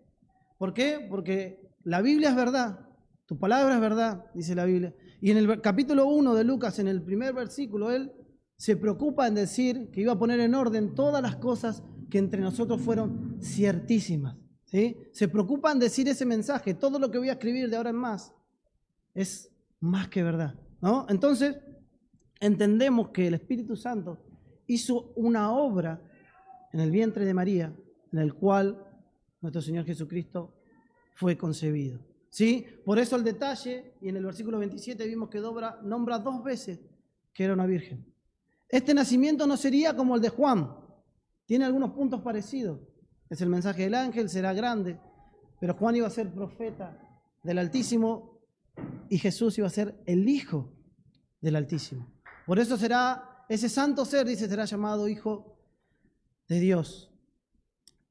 ¿Por 0.58 0.74
qué? 0.74 1.06
Porque 1.08 1.70
la 1.84 2.02
Biblia 2.02 2.30
es 2.30 2.34
verdad, 2.34 2.80
tu 3.26 3.38
palabra 3.38 3.76
es 3.76 3.80
verdad, 3.80 4.24
dice 4.34 4.56
la 4.56 4.64
Biblia. 4.64 4.92
Y 5.20 5.30
en 5.30 5.36
el 5.36 5.60
capítulo 5.60 6.08
1 6.08 6.34
de 6.34 6.42
Lucas, 6.42 6.80
en 6.80 6.88
el 6.88 7.00
primer 7.00 7.32
versículo, 7.32 7.92
él 7.92 8.10
se 8.56 8.76
preocupa 8.76 9.28
en 9.28 9.36
decir 9.36 9.88
que 9.92 10.00
iba 10.00 10.14
a 10.14 10.18
poner 10.18 10.40
en 10.40 10.56
orden 10.56 10.96
todas 10.96 11.22
las 11.22 11.36
cosas 11.36 11.84
que 12.10 12.18
entre 12.18 12.40
nosotros 12.40 12.80
fueron 12.80 13.38
ciertísimas. 13.42 14.36
¿sí? 14.64 14.96
Se 15.12 15.28
preocupa 15.28 15.72
en 15.72 15.78
decir 15.78 16.08
ese 16.08 16.24
mensaje, 16.24 16.74
todo 16.74 16.98
lo 16.98 17.10
que 17.10 17.18
voy 17.18 17.28
a 17.28 17.32
escribir 17.32 17.68
de 17.68 17.76
ahora 17.76 17.90
en 17.90 17.96
más 17.96 18.32
es 19.14 19.50
más 19.80 20.08
que 20.08 20.22
verdad. 20.22 20.54
¿no? 20.80 21.06
Entonces, 21.08 21.56
entendemos 22.40 23.10
que 23.10 23.26
el 23.26 23.34
Espíritu 23.34 23.76
Santo 23.76 24.18
hizo 24.66 25.12
una 25.16 25.52
obra 25.52 26.00
en 26.72 26.80
el 26.80 26.90
vientre 26.90 27.24
de 27.24 27.34
María, 27.34 27.74
en 28.12 28.18
el 28.18 28.34
cual 28.34 28.84
nuestro 29.40 29.62
Señor 29.62 29.84
Jesucristo 29.84 30.54
fue 31.14 31.36
concebido. 31.36 32.00
¿Sí? 32.30 32.66
Por 32.84 32.98
eso 32.98 33.16
el 33.16 33.24
detalle, 33.24 33.94
y 34.02 34.10
en 34.10 34.16
el 34.18 34.24
versículo 34.24 34.58
27 34.58 35.06
vimos 35.06 35.30
que 35.30 35.38
dobra, 35.38 35.80
nombra 35.82 36.18
dos 36.18 36.42
veces 36.44 36.78
que 37.32 37.44
era 37.44 37.54
una 37.54 37.66
virgen. 37.66 38.04
Este 38.68 38.92
nacimiento 38.92 39.46
no 39.46 39.56
sería 39.56 39.96
como 39.96 40.14
el 40.14 40.20
de 40.20 40.28
Juan, 40.28 40.68
tiene 41.48 41.64
algunos 41.64 41.92
puntos 41.92 42.20
parecidos. 42.20 42.78
Es 43.30 43.40
el 43.40 43.48
mensaje 43.48 43.84
del 43.84 43.94
ángel, 43.94 44.28
será 44.28 44.52
grande, 44.52 45.00
pero 45.58 45.72
Juan 45.72 45.96
iba 45.96 46.06
a 46.06 46.10
ser 46.10 46.30
profeta 46.30 47.00
del 47.42 47.56
Altísimo 47.56 48.38
y 49.08 49.16
Jesús 49.18 49.56
iba 49.56 49.66
a 49.66 49.70
ser 49.70 49.98
el 50.04 50.28
Hijo 50.28 50.70
del 51.40 51.56
Altísimo. 51.56 52.06
Por 52.46 52.58
eso 52.58 52.76
será, 52.76 53.46
ese 53.48 53.70
santo 53.70 54.04
ser, 54.04 54.26
dice, 54.26 54.46
será 54.46 54.66
llamado 54.66 55.08
Hijo 55.08 55.58
de 56.48 56.60
Dios. 56.60 57.10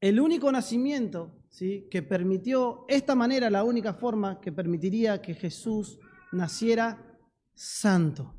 El 0.01 0.19
único 0.19 0.51
nacimiento 0.51 1.31
¿sí? 1.49 1.87
que 1.91 2.01
permitió, 2.01 2.85
esta 2.87 3.13
manera, 3.13 3.51
la 3.51 3.63
única 3.63 3.93
forma 3.93 4.41
que 4.41 4.51
permitiría 4.51 5.21
que 5.21 5.35
Jesús 5.35 5.99
naciera 6.31 7.19
santo. 7.53 8.33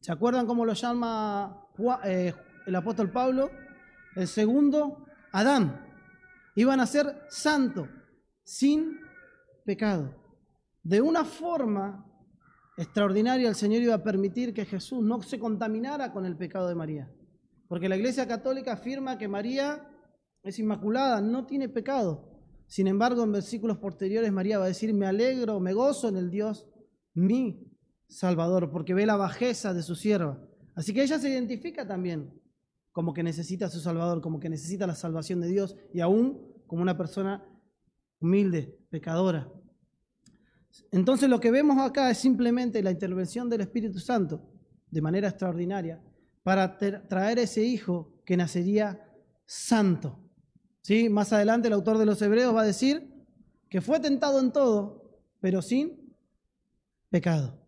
¿Se 0.00 0.10
acuerdan 0.10 0.46
cómo 0.46 0.64
lo 0.64 0.72
llama 0.72 1.68
eh, 2.06 2.32
el 2.66 2.74
apóstol 2.74 3.10
Pablo? 3.12 3.50
El 4.16 4.28
segundo, 4.28 5.06
Adán. 5.32 5.80
Iban 6.54 6.78
a 6.78 6.86
ser 6.86 7.22
santo, 7.28 7.88
sin 8.44 9.00
pecado. 9.64 10.14
De 10.82 11.00
una 11.00 11.24
forma 11.24 12.06
extraordinaria 12.76 13.48
el 13.48 13.54
Señor 13.54 13.82
iba 13.82 13.94
a 13.94 14.02
permitir 14.02 14.54
que 14.54 14.64
Jesús 14.64 15.02
no 15.02 15.20
se 15.22 15.38
contaminara 15.38 16.12
con 16.12 16.24
el 16.24 16.36
pecado 16.36 16.68
de 16.68 16.74
María. 16.74 17.10
Porque 17.66 17.88
la 17.88 17.96
Iglesia 17.96 18.28
Católica 18.28 18.74
afirma 18.74 19.18
que 19.18 19.26
María 19.26 19.88
es 20.42 20.58
inmaculada, 20.58 21.20
no 21.20 21.46
tiene 21.46 21.68
pecado. 21.68 22.30
Sin 22.66 22.86
embargo, 22.86 23.24
en 23.24 23.32
versículos 23.32 23.78
posteriores 23.78 24.30
María 24.30 24.58
va 24.58 24.66
a 24.66 24.68
decir, 24.68 24.94
me 24.94 25.06
alegro, 25.06 25.58
me 25.58 25.72
gozo 25.72 26.08
en 26.08 26.16
el 26.16 26.30
Dios, 26.30 26.68
mi 27.14 27.72
Salvador, 28.08 28.70
porque 28.70 28.94
ve 28.94 29.06
la 29.06 29.16
bajeza 29.16 29.74
de 29.74 29.82
su 29.82 29.96
sierva. 29.96 30.38
Así 30.74 30.92
que 30.92 31.02
ella 31.02 31.18
se 31.18 31.30
identifica 31.30 31.86
también 31.86 32.43
como 32.94 33.12
que 33.12 33.24
necesita 33.24 33.66
a 33.66 33.70
su 33.70 33.80
Salvador, 33.80 34.20
como 34.20 34.38
que 34.38 34.48
necesita 34.48 34.86
la 34.86 34.94
salvación 34.94 35.40
de 35.40 35.48
Dios 35.48 35.74
y 35.92 35.98
aún 35.98 36.54
como 36.68 36.80
una 36.80 36.96
persona 36.96 37.44
humilde, 38.20 38.78
pecadora. 38.88 39.52
Entonces 40.92 41.28
lo 41.28 41.40
que 41.40 41.50
vemos 41.50 41.76
acá 41.78 42.08
es 42.08 42.18
simplemente 42.18 42.80
la 42.84 42.92
intervención 42.92 43.50
del 43.50 43.62
Espíritu 43.62 43.98
Santo 43.98 44.48
de 44.92 45.02
manera 45.02 45.28
extraordinaria 45.28 46.00
para 46.44 46.78
traer 46.78 47.40
ese 47.40 47.64
hijo 47.64 48.12
que 48.24 48.36
nacería 48.36 49.04
santo. 49.44 50.20
¿Sí? 50.80 51.08
Más 51.08 51.32
adelante 51.32 51.66
el 51.66 51.74
autor 51.74 51.98
de 51.98 52.06
los 52.06 52.22
Hebreos 52.22 52.54
va 52.54 52.60
a 52.60 52.66
decir 52.66 53.12
que 53.68 53.80
fue 53.80 53.98
tentado 53.98 54.38
en 54.38 54.52
todo, 54.52 55.18
pero 55.40 55.62
sin 55.62 56.14
pecado. 57.10 57.58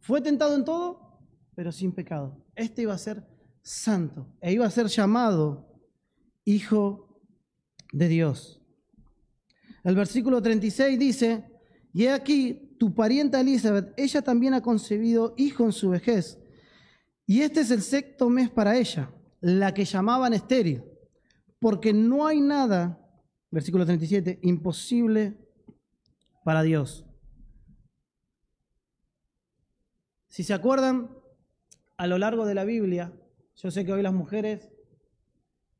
Fue 0.00 0.20
tentado 0.20 0.54
en 0.54 0.66
todo, 0.66 1.18
pero 1.54 1.72
sin 1.72 1.92
pecado. 1.92 2.44
Este 2.54 2.82
iba 2.82 2.92
a 2.92 2.98
ser 2.98 3.35
santo 3.66 4.32
e 4.40 4.52
iba 4.52 4.64
a 4.64 4.70
ser 4.70 4.86
llamado 4.86 5.66
hijo 6.44 7.20
de 7.92 8.06
Dios. 8.06 8.62
El 9.82 9.96
versículo 9.96 10.40
36 10.40 10.96
dice, 10.96 11.44
y 11.92 12.04
he 12.04 12.12
aquí 12.12 12.76
tu 12.78 12.94
parienta 12.94 13.40
Elizabeth, 13.40 13.92
ella 13.96 14.22
también 14.22 14.54
ha 14.54 14.62
concebido 14.62 15.34
hijo 15.36 15.64
en 15.64 15.72
su 15.72 15.90
vejez, 15.90 16.38
y 17.26 17.40
este 17.40 17.60
es 17.60 17.72
el 17.72 17.82
sexto 17.82 18.30
mes 18.30 18.50
para 18.50 18.76
ella, 18.76 19.10
la 19.40 19.74
que 19.74 19.84
llamaban 19.84 20.32
estéril, 20.32 20.84
porque 21.58 21.92
no 21.92 22.24
hay 22.24 22.40
nada, 22.40 23.00
versículo 23.50 23.84
37, 23.84 24.38
imposible 24.42 25.36
para 26.44 26.62
Dios. 26.62 27.04
Si 30.28 30.44
se 30.44 30.54
acuerdan, 30.54 31.10
a 31.96 32.06
lo 32.06 32.18
largo 32.18 32.46
de 32.46 32.54
la 32.54 32.64
Biblia, 32.64 33.12
yo 33.56 33.70
sé 33.70 33.84
que 33.84 33.92
hoy 33.92 34.02
las 34.02 34.12
mujeres 34.12 34.70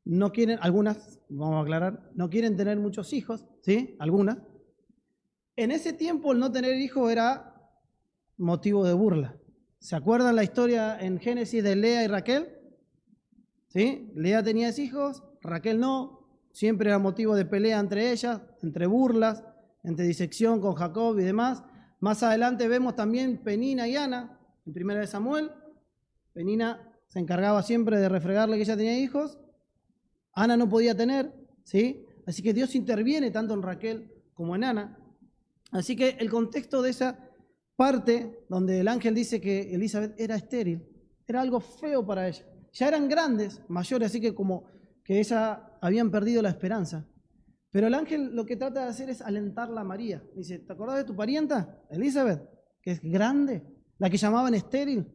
no 0.04 0.32
quieren, 0.32 0.58
algunas, 0.62 1.20
vamos 1.28 1.56
a 1.56 1.60
aclarar, 1.60 2.10
no 2.14 2.30
quieren 2.30 2.56
tener 2.56 2.78
muchos 2.78 3.12
hijos, 3.12 3.44
¿sí? 3.62 3.96
Algunas. 3.98 4.38
En 5.56 5.70
ese 5.70 5.92
tiempo 5.92 6.32
el 6.32 6.38
no 6.38 6.50
tener 6.52 6.76
hijos 6.76 7.10
era 7.10 7.54
motivo 8.38 8.84
de 8.84 8.94
burla. 8.94 9.36
¿Se 9.78 9.94
acuerdan 9.94 10.36
la 10.36 10.44
historia 10.44 10.98
en 10.98 11.18
Génesis 11.18 11.62
de 11.62 11.76
Lea 11.76 12.04
y 12.04 12.06
Raquel? 12.06 12.48
¿Sí? 13.68 14.10
Lea 14.14 14.42
tenía 14.42 14.70
hijos, 14.70 15.22
Raquel 15.42 15.78
no. 15.78 16.28
Siempre 16.52 16.88
era 16.88 16.98
motivo 16.98 17.34
de 17.34 17.44
pelea 17.44 17.78
entre 17.78 18.10
ellas, 18.10 18.40
entre 18.62 18.86
burlas, 18.86 19.44
entre 19.82 20.06
disección 20.06 20.60
con 20.60 20.74
Jacob 20.74 21.18
y 21.18 21.24
demás. 21.24 21.62
Más 22.00 22.22
adelante 22.22 22.68
vemos 22.68 22.96
también 22.96 23.42
Penina 23.42 23.86
y 23.86 23.96
Ana, 23.96 24.38
en 24.64 24.72
primera 24.72 25.00
de 25.00 25.06
Samuel. 25.06 25.50
Penina 26.32 26.95
se 27.08 27.18
encargaba 27.18 27.62
siempre 27.62 27.98
de 27.98 28.08
refregarle 28.08 28.56
que 28.56 28.62
ella 28.62 28.76
tenía 28.76 28.98
hijos. 28.98 29.38
Ana 30.32 30.56
no 30.56 30.68
podía 30.68 30.94
tener, 30.94 31.32
¿sí? 31.64 32.04
Así 32.26 32.42
que 32.42 32.52
Dios 32.52 32.74
interviene 32.74 33.30
tanto 33.30 33.54
en 33.54 33.62
Raquel 33.62 34.12
como 34.34 34.54
en 34.56 34.64
Ana. 34.64 34.98
Así 35.72 35.96
que 35.96 36.10
el 36.18 36.30
contexto 36.30 36.82
de 36.82 36.90
esa 36.90 37.18
parte 37.76 38.44
donde 38.48 38.80
el 38.80 38.88
ángel 38.88 39.14
dice 39.14 39.40
que 39.40 39.74
Elizabeth 39.74 40.18
era 40.18 40.36
estéril, 40.36 40.86
era 41.26 41.40
algo 41.40 41.60
feo 41.60 42.04
para 42.04 42.28
ella. 42.28 42.44
Ya 42.72 42.88
eran 42.88 43.08
grandes, 43.08 43.62
mayores, 43.68 44.10
así 44.10 44.20
que 44.20 44.34
como 44.34 44.64
que 45.04 45.20
ella 45.20 45.78
habían 45.80 46.10
perdido 46.10 46.42
la 46.42 46.50
esperanza. 46.50 47.06
Pero 47.70 47.86
el 47.86 47.94
ángel 47.94 48.34
lo 48.34 48.44
que 48.46 48.56
trata 48.56 48.84
de 48.84 48.90
hacer 48.90 49.10
es 49.10 49.20
alentarla 49.20 49.82
a 49.82 49.84
María. 49.84 50.22
Dice, 50.34 50.58
¿te 50.58 50.72
acordás 50.72 50.96
de 50.96 51.04
tu 51.04 51.14
parienta, 51.14 51.80
Elizabeth? 51.90 52.42
Que 52.80 52.92
es 52.92 53.02
grande, 53.02 53.62
la 53.98 54.10
que 54.10 54.16
llamaban 54.16 54.54
estéril. 54.54 55.06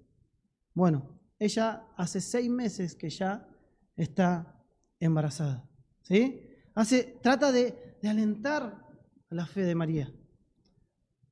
Bueno, 0.73 1.20
ella 1.41 1.87
hace 1.97 2.21
seis 2.21 2.51
meses 2.51 2.93
que 2.93 3.09
ya 3.09 3.47
está 3.95 4.63
embarazada. 4.99 5.67
¿sí? 6.03 6.39
Hace, 6.75 7.17
trata 7.23 7.51
de, 7.51 7.97
alentar 8.03 8.85
la 9.31 9.47
fe 9.47 9.61
de 9.61 9.73
María. 9.73 10.13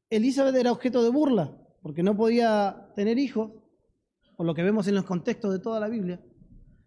Elizabeth 0.09 0.55
era 0.55 0.71
objeto 0.71 1.03
de 1.03 1.11
burla, 1.11 1.55
porque 1.83 2.01
no 2.01 2.17
podía 2.17 2.91
tener 2.95 3.19
hijos, 3.19 3.51
por 4.35 4.47
lo 4.47 4.55
que 4.55 4.63
vemos 4.63 4.87
en 4.87 4.95
los 4.95 5.03
contextos 5.03 5.51
de 5.53 5.59
toda 5.59 5.79
la 5.79 5.87
Biblia. 5.87 6.19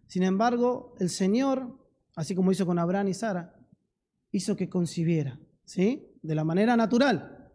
Sin 0.07 0.23
embargo, 0.23 0.93
el 0.99 1.09
Señor, 1.09 1.79
así 2.17 2.35
como 2.35 2.51
hizo 2.51 2.65
con 2.65 2.77
Abraham 2.77 3.07
y 3.07 3.13
Sara, 3.13 3.55
hizo 4.33 4.57
que 4.57 4.67
concibiera, 4.67 5.39
¿sí? 5.63 6.19
De 6.21 6.35
la 6.35 6.43
manera 6.43 6.75
natural. 6.75 7.51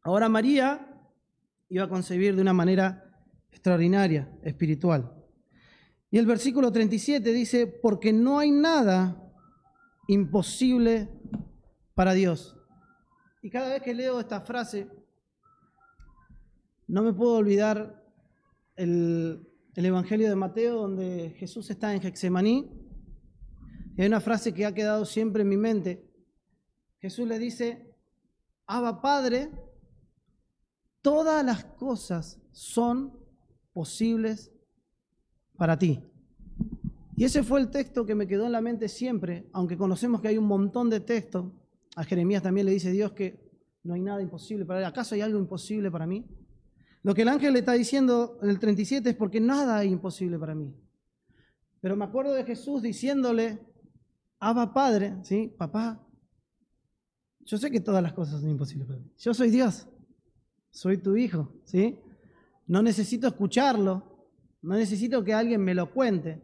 Ahora 0.00 0.30
María 0.30 0.88
iba 1.68 1.84
a 1.84 1.88
concebir 1.90 2.34
de 2.34 2.40
una 2.40 2.54
manera 2.54 3.11
extraordinaria, 3.52 4.28
espiritual. 4.42 5.14
Y 6.10 6.18
el 6.18 6.26
versículo 6.26 6.72
37 6.72 7.32
dice, 7.32 7.66
porque 7.66 8.12
no 8.12 8.38
hay 8.38 8.50
nada 8.50 9.32
imposible 10.08 11.08
para 11.94 12.12
Dios. 12.12 12.56
Y 13.40 13.50
cada 13.50 13.70
vez 13.70 13.82
que 13.82 13.94
leo 13.94 14.20
esta 14.20 14.40
frase, 14.40 14.88
no 16.86 17.02
me 17.02 17.12
puedo 17.12 17.36
olvidar 17.36 18.04
el, 18.76 19.48
Evangelio 19.74 20.28
de 20.28 20.36
Mateo, 20.36 20.82
donde 20.82 21.34
Jesús 21.38 21.70
está 21.70 21.94
en 21.94 22.04
Hexemaní. 22.04 22.70
Y 23.96 24.02
hay 24.02 24.08
una 24.08 24.20
frase 24.20 24.52
que 24.52 24.66
ha 24.66 24.74
quedado 24.74 25.04
siempre 25.04 25.42
en 25.42 25.48
mi 25.48 25.56
mente. 25.56 26.08
Jesús 27.00 27.26
le 27.26 27.38
dice, 27.38 27.96
Abba 28.66 29.00
Padre, 29.00 29.50
todas 31.00 31.44
las 31.44 31.64
cosas 31.64 32.40
son 32.52 33.21
posibles 33.72 34.52
para 35.56 35.78
ti. 35.78 36.00
Y 37.16 37.24
ese 37.24 37.42
fue 37.42 37.60
el 37.60 37.70
texto 37.70 38.06
que 38.06 38.14
me 38.14 38.26
quedó 38.26 38.46
en 38.46 38.52
la 38.52 38.60
mente 38.60 38.88
siempre, 38.88 39.46
aunque 39.52 39.76
conocemos 39.76 40.20
que 40.20 40.28
hay 40.28 40.38
un 40.38 40.46
montón 40.46 40.90
de 40.90 41.00
textos. 41.00 41.52
A 41.94 42.04
Jeremías 42.04 42.42
también 42.42 42.66
le 42.66 42.72
dice 42.72 42.90
Dios 42.90 43.12
que 43.12 43.50
no 43.84 43.94
hay 43.94 44.00
nada 44.00 44.22
imposible 44.22 44.64
para 44.64 44.80
él. 44.80 44.86
¿Acaso 44.86 45.14
hay 45.14 45.20
algo 45.20 45.38
imposible 45.38 45.90
para 45.90 46.06
mí? 46.06 46.26
Lo 47.02 47.14
que 47.14 47.22
el 47.22 47.28
ángel 47.28 47.52
le 47.52 47.60
está 47.60 47.72
diciendo 47.72 48.38
en 48.42 48.48
el 48.48 48.58
37 48.58 49.10
es 49.10 49.16
porque 49.16 49.40
nada 49.40 49.82
es 49.82 49.90
imposible 49.90 50.38
para 50.38 50.54
mí. 50.54 50.74
Pero 51.80 51.96
me 51.96 52.04
acuerdo 52.04 52.32
de 52.32 52.44
Jesús 52.44 52.80
diciéndole, 52.80 53.58
Abba 54.38 54.72
Padre, 54.72 55.16
¿sí? 55.22 55.52
Papá, 55.58 56.00
yo 57.40 57.58
sé 57.58 57.70
que 57.70 57.80
todas 57.80 58.02
las 58.02 58.12
cosas 58.12 58.40
son 58.40 58.50
imposibles 58.50 58.86
para 58.86 59.00
mí. 59.00 59.10
Yo 59.18 59.34
soy 59.34 59.50
Dios, 59.50 59.88
soy 60.70 60.98
tu 60.98 61.16
hijo, 61.16 61.52
¿sí? 61.64 61.98
No 62.66 62.82
necesito 62.82 63.26
escucharlo, 63.26 64.28
no 64.62 64.74
necesito 64.74 65.22
que 65.24 65.34
alguien 65.34 65.62
me 65.62 65.74
lo 65.74 65.92
cuente. 65.92 66.42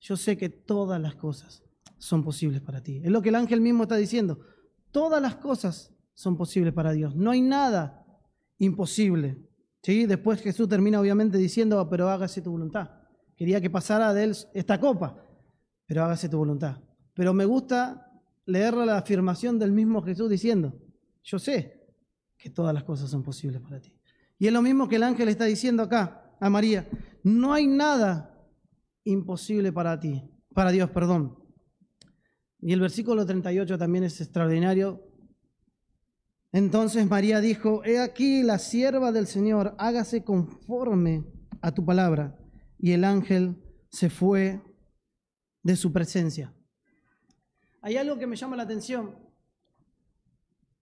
Yo 0.00 0.16
sé 0.16 0.36
que 0.36 0.48
todas 0.48 1.00
las 1.00 1.14
cosas 1.14 1.62
son 1.98 2.24
posibles 2.24 2.60
para 2.60 2.82
ti. 2.82 3.00
Es 3.04 3.10
lo 3.10 3.22
que 3.22 3.28
el 3.28 3.36
ángel 3.36 3.60
mismo 3.60 3.84
está 3.84 3.96
diciendo. 3.96 4.40
Todas 4.90 5.22
las 5.22 5.36
cosas 5.36 5.94
son 6.14 6.36
posibles 6.36 6.72
para 6.72 6.92
Dios. 6.92 7.14
No 7.14 7.30
hay 7.30 7.40
nada 7.40 8.04
imposible. 8.58 9.38
¿Sí? 9.82 10.06
Después 10.06 10.40
Jesús 10.40 10.68
termina 10.68 11.00
obviamente 11.00 11.38
diciendo, 11.38 11.88
pero 11.88 12.08
hágase 12.08 12.40
tu 12.40 12.52
voluntad. 12.52 12.90
Quería 13.36 13.60
que 13.60 13.70
pasara 13.70 14.14
de 14.14 14.24
él 14.24 14.36
esta 14.54 14.78
copa, 14.78 15.24
pero 15.86 16.04
hágase 16.04 16.28
tu 16.28 16.38
voluntad. 16.38 16.80
Pero 17.14 17.34
me 17.34 17.44
gusta 17.44 18.12
leer 18.46 18.74
la 18.74 18.98
afirmación 18.98 19.58
del 19.58 19.72
mismo 19.72 20.02
Jesús 20.02 20.30
diciendo, 20.30 20.78
yo 21.22 21.38
sé 21.38 21.82
que 22.36 22.50
todas 22.50 22.74
las 22.74 22.84
cosas 22.84 23.10
son 23.10 23.22
posibles 23.22 23.60
para 23.60 23.80
ti. 23.80 23.92
Y 24.42 24.48
es 24.48 24.52
lo 24.52 24.60
mismo 24.60 24.88
que 24.88 24.96
el 24.96 25.04
ángel 25.04 25.28
está 25.28 25.44
diciendo 25.44 25.84
acá 25.84 26.34
a 26.40 26.50
María, 26.50 26.88
no 27.22 27.52
hay 27.52 27.68
nada 27.68 28.44
imposible 29.04 29.72
para 29.72 30.00
ti, 30.00 30.20
para 30.52 30.72
Dios, 30.72 30.90
perdón. 30.90 31.38
Y 32.60 32.72
el 32.72 32.80
versículo 32.80 33.24
38 33.24 33.78
también 33.78 34.02
es 34.02 34.20
extraordinario. 34.20 35.00
Entonces 36.50 37.08
María 37.08 37.40
dijo, 37.40 37.84
he 37.84 38.00
aquí 38.00 38.42
la 38.42 38.58
sierva 38.58 39.12
del 39.12 39.28
Señor, 39.28 39.76
hágase 39.78 40.24
conforme 40.24 41.24
a 41.60 41.70
tu 41.70 41.84
palabra. 41.84 42.36
Y 42.80 42.90
el 42.90 43.04
ángel 43.04 43.62
se 43.90 44.10
fue 44.10 44.60
de 45.62 45.76
su 45.76 45.92
presencia. 45.92 46.52
Hay 47.80 47.96
algo 47.96 48.18
que 48.18 48.26
me 48.26 48.34
llama 48.34 48.56
la 48.56 48.64
atención. 48.64 49.14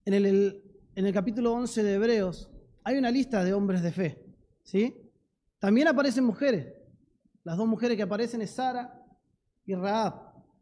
En 0.07 0.15
el, 0.15 0.63
en 0.95 1.05
el 1.05 1.13
capítulo 1.13 1.53
11 1.53 1.83
de 1.83 1.93
Hebreos 1.93 2.50
hay 2.91 2.99
una 2.99 3.11
lista 3.11 3.45
de 3.45 3.55
hombres 3.55 3.83
de 3.83 3.93
fe. 3.93 4.25
¿sí? 4.65 4.95
También 5.61 5.87
aparecen 5.87 6.25
mujeres. 6.25 6.75
Las 7.45 7.57
dos 7.57 7.69
mujeres 7.69 7.97
que 7.97 8.03
aparecen 8.03 8.43
es 8.43 8.51
Sara 8.51 9.01
y 9.65 9.75
Raab. 9.75 10.15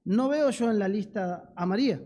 No 0.05 0.29
veo 0.29 0.51
yo 0.51 0.71
en 0.71 0.79
la 0.79 0.89
lista 0.89 1.53
a 1.57 1.65
María. 1.65 2.03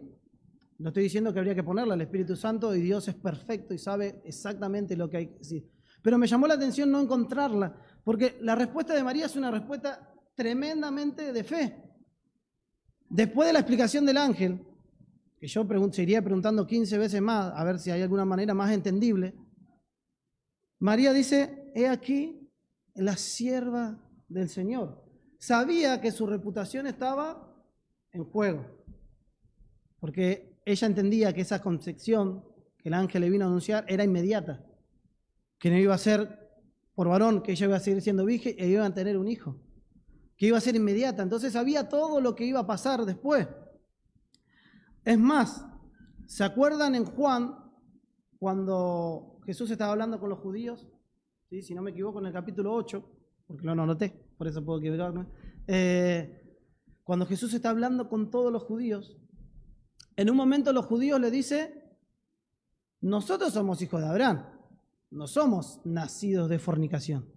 No 0.79 0.89
estoy 0.89 1.05
diciendo 1.05 1.33
que 1.33 1.41
habría 1.41 1.57
que 1.57 1.65
ponerla, 1.65 1.95
el 1.95 2.01
Espíritu 2.03 2.37
Santo 2.37 2.75
y 2.75 2.81
Dios 2.81 3.07
es 3.09 3.15
perfecto 3.17 3.75
y 3.75 3.79
sabe 3.79 4.23
exactamente 4.25 4.97
lo 4.97 5.11
que 5.11 5.17
hay 5.17 5.27
que 5.27 5.39
decir. 5.39 5.71
Pero 6.03 6.19
me 6.19 6.27
llamó 6.27 6.47
la 6.47 6.55
atención 6.55 6.91
no 6.91 7.01
encontrarla, 7.01 7.77
porque 8.05 8.39
la 8.41 8.55
respuesta 8.55 8.95
de 8.95 9.05
María 9.05 9.27
es 9.27 9.37
una 9.37 9.51
respuesta 9.51 10.13
tremendamente 10.35 11.33
de 11.33 11.45
fe. 11.45 11.83
Después 13.09 13.49
de 13.49 13.53
la 13.53 13.61
explicación 13.61 14.07
del 14.07 14.17
ángel, 14.17 14.61
que 15.39 15.47
yo 15.47 15.67
seguiría 15.93 16.23
preguntando 16.23 16.67
15 16.67 16.99
veces 16.99 17.21
más, 17.21 17.53
a 17.55 17.65
ver 17.65 17.79
si 17.79 17.91
hay 17.91 18.03
alguna 18.03 18.25
manera 18.25 18.55
más 18.55 18.73
entendible, 18.73 19.35
María 20.83 21.12
dice, 21.12 21.71
he 21.77 21.87
aquí 21.87 22.51
la 22.95 23.16
sierva 23.16 23.99
del 24.27 24.49
Señor. 24.49 25.01
Sabía 25.38 26.01
que 26.01 26.11
su 26.11 26.27
reputación 26.27 26.88
estaba 26.88 27.57
en 28.11 28.25
juego, 28.25 28.66
porque 30.01 30.61
ella 30.64 30.87
entendía 30.88 31.33
que 31.33 31.42
esa 31.42 31.62
concepción 31.62 32.45
que 32.79 32.88
el 32.88 32.95
ángel 32.95 33.23
le 33.23 33.31
vino 33.31 33.45
a 33.45 33.49
anunciar 33.49 33.85
era 33.87 34.03
inmediata, 34.03 34.66
que 35.61 35.71
no 35.71 35.79
iba 35.79 35.95
a 35.95 35.99
ser 35.99 36.51
por 36.97 37.07
varón, 37.07 37.45
que 37.45 37.53
ella 37.53 37.66
iba 37.66 37.77
a 37.77 37.81
seguir 37.81 38.03
siendo 38.03 38.25
virgen 38.25 38.57
e 38.59 38.66
iba 38.66 38.85
a 38.85 38.92
tener 38.92 39.16
un 39.16 39.29
hijo 39.29 39.57
que 40.37 40.49
iba 40.49 40.59
a 40.59 40.61
ser 40.61 40.75
inmediata. 40.75 41.23
Entonces 41.23 41.53
sabía 41.53 41.88
todo 41.88 42.21
lo 42.21 42.35
que 42.35 42.45
iba 42.45 42.59
a 42.59 42.66
pasar 42.66 43.05
después. 43.05 43.47
Es 45.05 45.16
más, 45.16 45.64
¿se 46.27 46.42
acuerdan 46.42 46.97
en 46.97 47.05
Juan 47.05 47.55
cuando 48.40 49.32
Jesús 49.44 49.70
estaba 49.70 49.92
hablando 49.92 50.20
con 50.20 50.31
los 50.31 50.38
judíos? 50.38 50.88
Si 51.50 51.74
no 51.74 51.83
me 51.83 51.90
equivoco, 51.90 52.18
en 52.20 52.26
el 52.26 52.33
capítulo 52.33 52.72
8, 52.74 53.05
porque 53.46 53.66
no 53.66 53.74
lo 53.74 53.85
noté, 53.85 54.11
por 54.38 54.48
eso 54.48 54.64
puedo 54.64 54.78
equivocarme. 54.78 55.26
Eh, 55.66 56.59
cuando 57.05 57.26
Jesús 57.26 57.52
está 57.52 57.70
hablando 57.70 58.09
con 58.09 58.31
todos 58.31 58.50
los 58.50 58.62
judíos, 58.62 59.18
en 60.16 60.31
un 60.31 60.37
momento 60.37 60.72
los 60.72 60.87
judíos 60.87 61.20
le 61.20 61.31
dicen, 61.31 61.83
nosotros 63.02 63.52
somos 63.52 63.83
hijos 63.83 64.00
de 64.00 64.09
Abraham, 64.09 64.46
no 65.11 65.26
somos 65.26 65.81
nacidos 65.85 66.48
de 66.48 66.59
fornicación. 66.59 67.28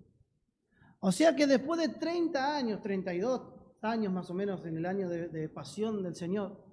O 0.99 1.11
sea 1.11 1.35
que 1.35 1.47
después 1.47 1.79
de 1.79 1.89
30 1.89 2.55
años, 2.55 2.81
32 2.81 3.41
años 3.81 4.13
más 4.13 4.29
o 4.29 4.33
menos 4.33 4.65
en 4.65 4.77
el 4.77 4.85
año 4.85 5.09
de, 5.09 5.49
pasión 5.49 6.01
del 6.01 6.15
Señor, 6.15 6.63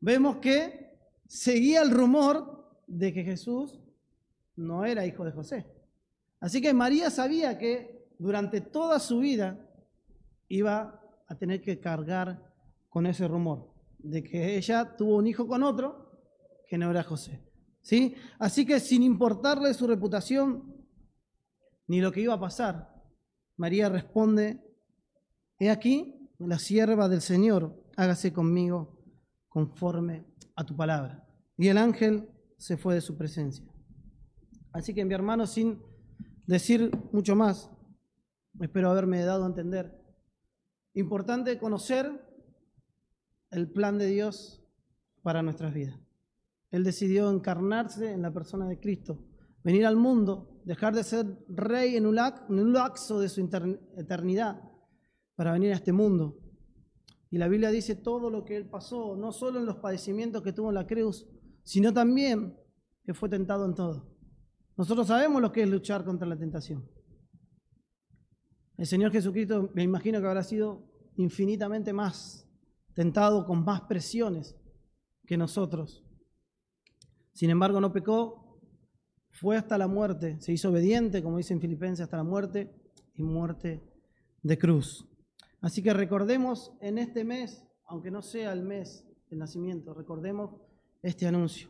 vemos 0.00 0.38
que 0.38 0.98
seguía 1.26 1.82
el 1.82 1.90
rumor 1.90 2.82
de 2.86 3.12
que 3.12 3.22
Jesús 3.22 3.80
no 4.56 4.84
era 4.84 5.06
hijo 5.06 5.24
de 5.24 5.32
José. 5.32 5.66
Así 6.40 6.60
que 6.60 6.74
María 6.74 7.10
sabía 7.10 7.58
que 7.58 8.08
durante 8.18 8.60
toda 8.60 8.98
su 8.98 9.18
vida 9.18 9.58
iba 10.48 11.00
a 11.26 11.34
tener 11.36 11.60
que 11.60 11.80
cargar 11.80 12.52
con 12.88 13.06
ese 13.06 13.26
rumor 13.26 13.72
de 13.98 14.22
que 14.22 14.56
ella 14.56 14.96
tuvo 14.96 15.16
un 15.16 15.26
hijo 15.26 15.46
con 15.46 15.62
otro 15.62 16.10
que 16.68 16.78
no 16.78 16.90
era 16.90 17.02
José. 17.02 17.42
¿Sí? 17.80 18.14
Así 18.38 18.64
que 18.64 18.80
sin 18.80 19.02
importarle 19.02 19.74
su 19.74 19.86
reputación 19.86 20.86
ni 21.86 22.00
lo 22.00 22.12
que 22.12 22.20
iba 22.20 22.34
a 22.34 22.40
pasar, 22.40 22.94
María 23.56 23.88
responde, 23.88 24.62
he 25.58 25.70
aquí 25.70 26.30
la 26.38 26.58
sierva 26.58 27.08
del 27.08 27.20
Señor, 27.20 27.82
hágase 27.96 28.32
conmigo 28.32 29.02
conforme 29.48 30.24
a 30.56 30.64
tu 30.64 30.74
palabra. 30.76 31.26
Y 31.56 31.68
el 31.68 31.78
ángel 31.78 32.28
se 32.56 32.76
fue 32.76 32.94
de 32.94 33.00
su 33.00 33.16
presencia. 33.16 33.64
Así 34.74 34.92
que 34.92 35.04
mi 35.04 35.14
hermano, 35.14 35.46
sin 35.46 35.80
decir 36.46 36.90
mucho 37.12 37.36
más, 37.36 37.70
espero 38.60 38.90
haberme 38.90 39.24
dado 39.24 39.44
a 39.44 39.46
entender, 39.46 39.96
importante 40.94 41.58
conocer 41.58 42.10
el 43.52 43.70
plan 43.70 43.98
de 43.98 44.06
Dios 44.06 44.64
para 45.22 45.42
nuestras 45.42 45.72
vidas. 45.72 45.96
Él 46.72 46.82
decidió 46.82 47.30
encarnarse 47.30 48.10
en 48.10 48.22
la 48.22 48.32
persona 48.32 48.66
de 48.66 48.80
Cristo, 48.80 49.24
venir 49.62 49.86
al 49.86 49.96
mundo 49.96 50.60
dejar 50.64 50.92
de 50.92 51.04
ser 51.04 51.24
rey 51.48 51.94
en 51.94 52.06
un, 52.06 52.16
lapso 52.72 53.20
de 53.20 53.28
su 53.28 53.40
eternidad 53.96 54.60
para 55.36 55.52
venir 55.52 55.70
a 55.70 55.76
este 55.76 55.92
mundo. 55.92 56.36
Y 57.30 57.38
la 57.38 57.46
Biblia 57.46 57.70
dice 57.70 57.94
todo 57.94 58.28
lo 58.28 58.44
que 58.44 58.56
él 58.56 58.68
pasó, 58.68 59.14
no 59.14 59.30
solo 59.30 59.60
en 59.60 59.66
los 59.66 59.76
padecimientos 59.76 60.42
que 60.42 60.52
tuvo 60.52 60.70
en 60.70 60.74
la 60.74 60.86
cruz, 60.86 61.28
sino 61.62 61.92
también 61.92 62.58
que 63.04 63.14
fue 63.14 63.28
tentado 63.28 63.66
en 63.66 63.74
todo. 63.76 64.13
Nosotros 64.76 65.06
sabemos 65.06 65.40
lo 65.40 65.52
que 65.52 65.62
es 65.62 65.68
luchar 65.68 66.04
contra 66.04 66.26
la 66.26 66.36
tentación. 66.36 66.88
El 68.76 68.86
Señor 68.86 69.12
Jesucristo 69.12 69.70
me 69.74 69.82
imagino 69.82 70.20
que 70.20 70.26
habrá 70.26 70.42
sido 70.42 70.90
infinitamente 71.16 71.92
más 71.92 72.48
tentado 72.94 73.46
con 73.46 73.64
más 73.64 73.82
presiones 73.82 74.56
que 75.26 75.36
nosotros. 75.36 76.04
Sin 77.32 77.50
embargo, 77.50 77.80
no 77.80 77.92
pecó 77.92 78.44
fue 79.34 79.56
hasta 79.56 79.76
la 79.76 79.88
muerte, 79.88 80.40
se 80.40 80.52
hizo 80.52 80.70
obediente, 80.70 81.22
como 81.22 81.38
dice 81.38 81.52
en 81.54 81.60
Filipenses, 81.60 82.04
hasta 82.04 82.16
la 82.16 82.22
muerte 82.22 82.72
y 83.14 83.24
muerte 83.24 83.82
de 84.42 84.58
cruz. 84.58 85.08
Así 85.60 85.82
que 85.82 85.92
recordemos 85.92 86.72
en 86.80 86.98
este 86.98 87.24
mes, 87.24 87.66
aunque 87.86 88.12
no 88.12 88.22
sea 88.22 88.52
el 88.52 88.62
mes 88.62 89.04
del 89.28 89.40
nacimiento, 89.40 89.92
recordemos 89.92 90.60
este 91.02 91.26
anuncio. 91.26 91.68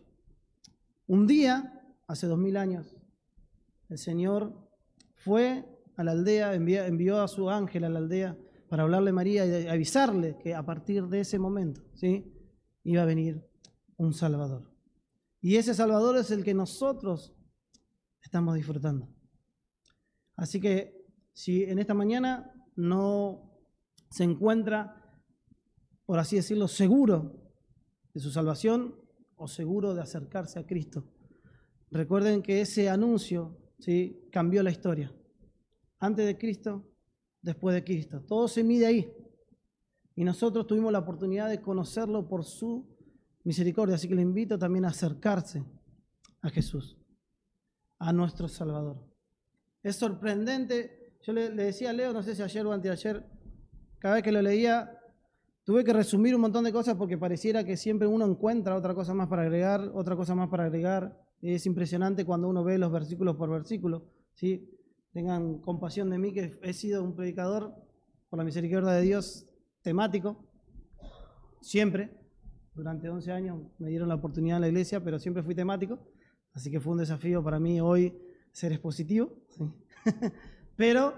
Un 1.06 1.26
día, 1.26 1.82
hace 2.06 2.26
dos 2.26 2.38
mil 2.38 2.58
años, 2.58 2.93
el 3.88 3.98
Señor 3.98 4.54
fue 5.16 5.64
a 5.96 6.04
la 6.04 6.12
aldea, 6.12 6.54
envió, 6.54 7.20
a 7.20 7.28
su 7.28 7.48
ángel 7.50 7.84
a 7.84 7.88
la 7.88 7.98
aldea 7.98 8.36
para 8.68 8.82
hablarle 8.82 9.10
a 9.10 9.14
María 9.14 9.46
y 9.46 9.66
avisarle 9.68 10.36
que 10.38 10.54
a 10.54 10.64
partir 10.64 11.04
de 11.06 11.20
ese 11.20 11.38
momento 11.38 11.82
¿sí? 11.94 12.32
iba 12.82 13.02
a 13.02 13.06
venir 13.06 13.46
un 13.96 14.12
Salvador. 14.12 14.70
Y 15.40 15.56
ese 15.56 15.74
Salvador 15.74 16.16
es 16.16 16.30
el 16.30 16.42
que 16.42 16.54
nosotros 16.54 17.34
estamos 18.22 18.54
disfrutando. 18.54 19.08
Así 20.36 20.60
que 20.60 21.04
si 21.32 21.64
en 21.64 21.78
esta 21.78 21.94
mañana 21.94 22.52
no 22.76 23.52
se 24.10 24.24
encuentra, 24.24 25.20
por 26.06 26.18
así 26.18 26.36
decirlo, 26.36 26.66
seguro 26.66 27.52
de 28.12 28.20
su 28.20 28.30
salvación 28.30 28.96
o 29.36 29.46
seguro 29.46 29.94
de 29.94 30.02
acercarse 30.02 30.58
a 30.58 30.66
Cristo, 30.66 31.06
recuerden 31.90 32.42
que 32.42 32.60
ese 32.60 32.88
anuncio 32.88 33.63
¿sí? 33.78 34.28
cambió 34.30 34.62
la 34.62 34.70
historia. 34.70 35.12
Antes 35.98 36.26
de 36.26 36.36
Cristo, 36.36 36.84
después 37.42 37.74
de 37.74 37.84
Cristo. 37.84 38.20
Todo 38.22 38.48
se 38.48 38.64
mide 38.64 38.86
ahí. 38.86 39.12
Y 40.16 40.24
nosotros 40.24 40.66
tuvimos 40.66 40.92
la 40.92 41.00
oportunidad 41.00 41.48
de 41.48 41.60
conocerlo 41.60 42.26
por 42.28 42.44
su 42.44 42.86
misericordia. 43.44 43.96
Así 43.96 44.08
que 44.08 44.14
le 44.14 44.22
invito 44.22 44.58
también 44.58 44.84
a 44.84 44.88
acercarse 44.88 45.64
a 46.40 46.50
Jesús 46.50 46.96
a 47.98 48.12
nuestro 48.12 48.48
Salvador. 48.48 48.98
Es 49.82 49.96
sorprendente, 49.96 51.16
yo 51.22 51.32
le, 51.32 51.50
decía 51.50 51.90
a 51.90 51.92
Leo, 51.92 52.12
no 52.12 52.22
sé 52.22 52.34
si 52.34 52.42
ayer 52.42 52.66
o 52.66 52.72
anteayer, 52.72 53.24
cada 53.98 54.16
vez 54.16 54.24
que 54.24 54.32
lo 54.32 54.42
leía, 54.42 54.98
tuve 55.64 55.84
que 55.84 55.92
resumir 55.92 56.34
un 56.34 56.42
montón 56.42 56.64
de 56.64 56.72
cosas 56.72 56.96
porque 56.96 57.16
pareciera 57.16 57.64
que 57.64 57.76
siempre 57.76 58.06
uno 58.06 58.26
encuentra 58.26 58.76
otra 58.76 58.94
cosa 58.94 59.14
más 59.14 59.28
para 59.28 59.42
agregar, 59.42 59.90
otra 59.94 60.16
cosa 60.16 60.34
más 60.34 60.48
para 60.48 60.64
agregar. 60.64 61.18
Es 61.52 61.66
impresionante 61.66 62.24
cuando 62.24 62.48
uno 62.48 62.64
ve 62.64 62.78
los 62.78 62.90
versículos 62.90 63.36
por 63.36 63.50
versículo. 63.50 64.10
¿sí? 64.32 64.66
Tengan 65.12 65.58
compasión 65.58 66.08
de 66.08 66.18
mí 66.18 66.32
que 66.32 66.58
he 66.62 66.72
sido 66.72 67.04
un 67.04 67.14
predicador, 67.14 67.74
por 68.30 68.38
la 68.38 68.44
misericordia 68.44 68.92
de 68.92 69.02
Dios, 69.02 69.46
temático, 69.82 70.42
siempre. 71.60 72.10
Durante 72.72 73.10
11 73.10 73.30
años 73.30 73.58
me 73.78 73.90
dieron 73.90 74.08
la 74.08 74.14
oportunidad 74.14 74.56
en 74.56 74.62
la 74.62 74.68
iglesia, 74.68 75.04
pero 75.04 75.18
siempre 75.18 75.42
fui 75.42 75.54
temático. 75.54 75.98
Así 76.54 76.70
que 76.70 76.80
fue 76.80 76.92
un 76.92 76.98
desafío 76.98 77.44
para 77.44 77.60
mí 77.60 77.78
hoy 77.78 78.18
ser 78.50 78.72
expositivo. 78.72 79.30
pero 80.76 81.12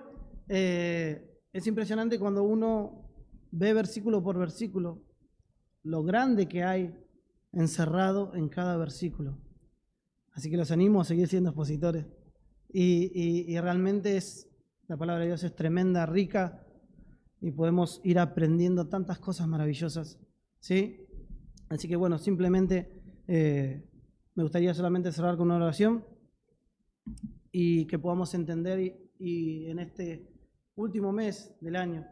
eh, 0.48 1.40
es 1.52 1.66
impresionante 1.68 2.18
cuando 2.18 2.42
uno 2.42 3.12
ve 3.52 3.72
versículo 3.72 4.24
por 4.24 4.36
versículo 4.38 5.04
lo 5.84 6.02
grande 6.02 6.48
que 6.48 6.64
hay 6.64 6.92
encerrado 7.52 8.34
en 8.34 8.48
cada 8.48 8.76
versículo. 8.76 9.45
Así 10.36 10.50
que 10.50 10.58
los 10.58 10.70
animo 10.70 11.00
a 11.00 11.04
seguir 11.04 11.28
siendo 11.28 11.48
expositores. 11.48 12.06
Y, 12.68 13.58
realmente 13.58 14.18
es, 14.18 14.50
la 14.86 14.98
palabra 14.98 15.22
de 15.22 15.28
Dios 15.28 15.42
es 15.44 15.56
tremenda, 15.56 16.04
rica, 16.04 16.62
y 17.40 17.52
podemos 17.52 18.02
ir 18.04 18.18
aprendiendo 18.18 18.86
tantas 18.86 19.18
cosas 19.18 19.48
maravillosas. 19.48 20.20
¿sí? 20.60 21.06
Así 21.70 21.88
que 21.88 21.96
bueno, 21.96 22.18
simplemente 22.18 23.02
eh, 23.26 23.88
me 24.34 24.42
gustaría 24.42 24.74
solamente 24.74 25.10
cerrar 25.10 25.38
con 25.38 25.46
una 25.46 25.56
oración 25.56 26.04
y 27.50 27.86
que 27.86 27.98
podamos 27.98 28.34
entender 28.34 29.10
y 29.18 29.70
en 29.70 29.78
este 29.78 30.30
último 30.74 31.12
mes 31.12 31.56
del 31.62 31.76
año 31.76 32.06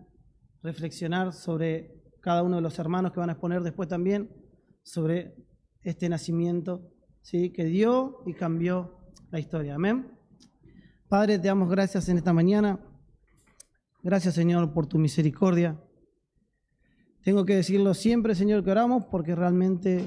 reflexionar 0.63 1.35
sobre 1.35 2.03
cada 2.21 2.43
uno 2.43 2.57
de 2.57 2.63
los 2.63 2.79
hermanos 2.79 3.13
que 3.13 3.21
van 3.21 3.29
a 3.29 3.33
exponer 3.33 3.63
después 3.63 3.87
también 3.87 4.31
sobre 4.83 5.37
este 5.83 6.09
nacimiento 6.09 6.94
¿sí? 7.25 7.51
que 7.51 7.65
dio 7.65 8.23
y 8.27 8.35
cambió 8.35 8.95
la 9.31 9.41
historia. 9.41 9.75
Amén. 9.75 10.07
Padre, 11.09 11.39
te 11.39 11.49
damos 11.49 11.71
gracias 11.71 12.09
en 12.09 12.19
esta 12.19 12.33
mañana. 12.33 12.79
Gracias, 14.03 14.35
Señor, 14.35 14.73
por 14.73 14.87
tu 14.87 14.99
misericordia. 14.99 15.81
Tengo 17.23 17.45
que 17.47 17.57
decirlo 17.57 17.95
siempre, 17.95 18.35
Señor, 18.35 18.63
que 18.63 18.71
oramos 18.71 19.07
porque 19.07 19.35
realmente 19.35 20.07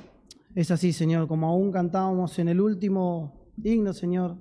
es 0.54 0.70
así, 0.70 0.94
Señor. 0.94 1.28
Como 1.28 1.48
aún 1.48 1.72
cantábamos 1.72 2.38
en 2.38 2.50
el 2.50 2.62
último 2.62 3.52
himno, 3.64 3.94
Señor, 3.94 4.38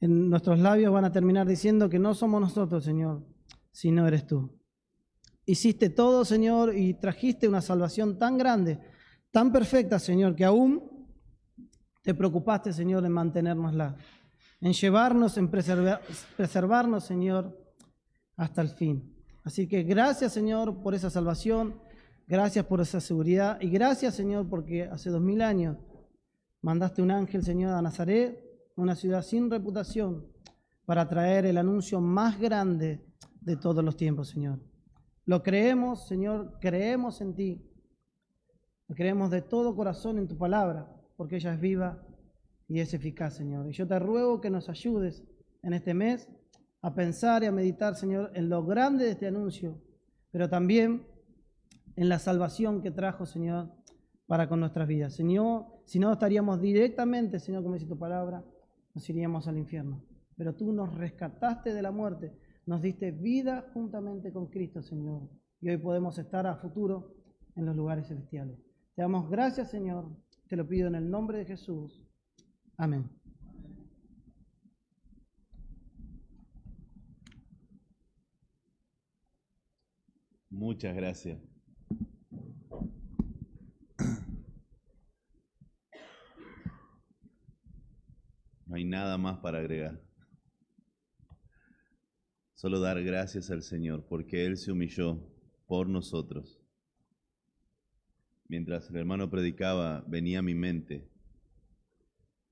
en 0.00 0.30
nuestros 0.30 0.60
labios 0.60 0.92
van 0.92 1.04
a 1.04 1.12
terminar 1.12 1.48
diciendo 1.48 1.88
que 1.88 1.98
no 1.98 2.14
somos 2.14 2.40
nosotros, 2.40 2.84
Señor, 2.84 3.26
sino 3.72 4.06
eres 4.06 4.26
tú. 4.26 4.56
Hiciste 5.44 5.90
todo, 5.90 6.24
Señor, 6.24 6.76
y 6.76 6.94
trajiste 6.94 7.48
una 7.48 7.60
salvación 7.60 8.16
tan 8.16 8.38
grande, 8.38 8.78
tan 9.32 9.50
perfecta, 9.50 9.98
Señor, 9.98 10.36
que 10.36 10.44
aún 10.44 10.95
te 12.06 12.14
preocupaste, 12.14 12.72
Señor, 12.72 13.04
en 13.04 13.10
mantenérnosla, 13.10 13.96
en 14.60 14.72
llevarnos, 14.72 15.36
en 15.38 15.50
preservarnos, 15.50 17.02
Señor, 17.02 17.58
hasta 18.36 18.62
el 18.62 18.68
fin. 18.68 19.12
Así 19.42 19.66
que 19.66 19.82
gracias, 19.82 20.32
Señor, 20.32 20.84
por 20.84 20.94
esa 20.94 21.10
salvación, 21.10 21.80
gracias 22.28 22.64
por 22.64 22.80
esa 22.80 23.00
seguridad 23.00 23.60
y 23.60 23.70
gracias, 23.70 24.14
Señor, 24.14 24.48
porque 24.48 24.84
hace 24.84 25.10
dos 25.10 25.20
mil 25.20 25.42
años 25.42 25.78
mandaste 26.62 27.02
un 27.02 27.10
ángel, 27.10 27.42
Señor, 27.42 27.74
a 27.74 27.82
Nazaret 27.82 28.40
una 28.76 28.94
ciudad 28.94 29.22
sin 29.22 29.50
reputación, 29.50 30.28
para 30.84 31.08
traer 31.08 31.44
el 31.46 31.58
anuncio 31.58 32.00
más 32.00 32.38
grande 32.38 33.04
de 33.40 33.56
todos 33.56 33.82
los 33.82 33.96
tiempos, 33.96 34.28
Señor. 34.28 34.60
Lo 35.24 35.42
creemos, 35.42 36.06
Señor, 36.06 36.58
creemos 36.60 37.20
en 37.20 37.34
ti. 37.34 37.68
Creemos 38.94 39.32
de 39.32 39.42
todo 39.42 39.74
corazón 39.74 40.18
en 40.18 40.28
tu 40.28 40.38
palabra, 40.38 40.95
porque 41.16 41.36
ella 41.36 41.54
es 41.54 41.60
viva 41.60 42.02
y 42.68 42.80
es 42.80 42.94
eficaz, 42.94 43.36
Señor. 43.36 43.68
Y 43.68 43.72
yo 43.72 43.86
te 43.86 43.98
ruego 43.98 44.40
que 44.40 44.50
nos 44.50 44.68
ayudes 44.68 45.24
en 45.62 45.72
este 45.72 45.94
mes 45.94 46.28
a 46.82 46.94
pensar 46.94 47.42
y 47.42 47.46
a 47.46 47.52
meditar, 47.52 47.94
Señor, 47.94 48.30
en 48.34 48.48
lo 48.48 48.64
grande 48.64 49.04
de 49.04 49.12
este 49.12 49.26
anuncio, 49.26 49.80
pero 50.30 50.48
también 50.48 51.06
en 51.96 52.08
la 52.08 52.18
salvación 52.18 52.82
que 52.82 52.90
trajo, 52.90 53.26
Señor, 53.26 53.72
para 54.26 54.48
con 54.48 54.60
nuestras 54.60 54.86
vidas. 54.86 55.14
Señor, 55.14 55.66
si 55.84 55.98
no 55.98 56.12
estaríamos 56.12 56.60
directamente, 56.60 57.38
Señor, 57.38 57.62
como 57.62 57.74
dice 57.74 57.86
tu 57.86 57.98
palabra, 57.98 58.44
nos 58.94 59.08
iríamos 59.08 59.48
al 59.48 59.58
infierno. 59.58 60.04
Pero 60.36 60.54
tú 60.54 60.72
nos 60.72 60.94
rescataste 60.94 61.72
de 61.72 61.82
la 61.82 61.90
muerte, 61.90 62.32
nos 62.66 62.82
diste 62.82 63.10
vida 63.10 63.70
juntamente 63.72 64.32
con 64.32 64.46
Cristo, 64.48 64.82
Señor. 64.82 65.22
Y 65.60 65.70
hoy 65.70 65.78
podemos 65.78 66.18
estar 66.18 66.46
a 66.46 66.56
futuro 66.56 67.14
en 67.54 67.64
los 67.64 67.74
lugares 67.74 68.08
celestiales. 68.08 68.58
Te 68.94 69.02
damos 69.02 69.30
gracias, 69.30 69.70
Señor. 69.70 70.10
Te 70.48 70.56
lo 70.56 70.66
pido 70.66 70.86
en 70.86 70.94
el 70.94 71.10
nombre 71.10 71.38
de 71.38 71.44
Jesús. 71.44 72.06
Amén. 72.76 73.10
Muchas 80.48 80.94
gracias. 80.94 81.38
No 88.66 88.74
hay 88.74 88.84
nada 88.84 89.18
más 89.18 89.38
para 89.38 89.58
agregar. 89.58 90.00
Solo 92.54 92.80
dar 92.80 93.02
gracias 93.02 93.50
al 93.50 93.62
Señor 93.62 94.06
porque 94.08 94.46
Él 94.46 94.56
se 94.56 94.72
humilló 94.72 95.20
por 95.66 95.88
nosotros. 95.88 96.55
Mientras 98.48 98.88
el 98.90 98.96
hermano 98.96 99.28
predicaba, 99.28 100.04
venía 100.06 100.38
a 100.38 100.42
mi 100.42 100.54
mente, 100.54 101.10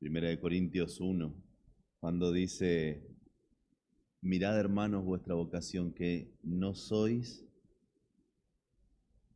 Primera 0.00 0.28
de 0.28 0.40
Corintios 0.40 1.00
1, 1.00 1.32
cuando 2.00 2.32
dice, 2.32 3.06
mirad 4.20 4.58
hermanos 4.58 5.04
vuestra 5.04 5.34
vocación, 5.34 5.94
que 5.94 6.34
no 6.42 6.74
sois 6.74 7.46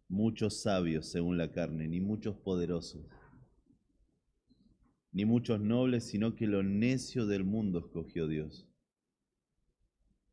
muchos 0.09 0.61
sabios 0.61 1.07
según 1.07 1.39
la 1.39 1.53
carne, 1.53 1.87
ni 1.87 2.01
muchos 2.01 2.37
poderosos, 2.37 3.07
ni 5.13 5.25
muchos 5.25 5.61
nobles, 5.61 6.09
sino 6.09 6.35
que 6.35 6.49
lo 6.49 6.65
necio 6.65 7.27
del 7.27 7.45
mundo 7.45 7.79
escogió 7.79 8.27
Dios 8.27 8.69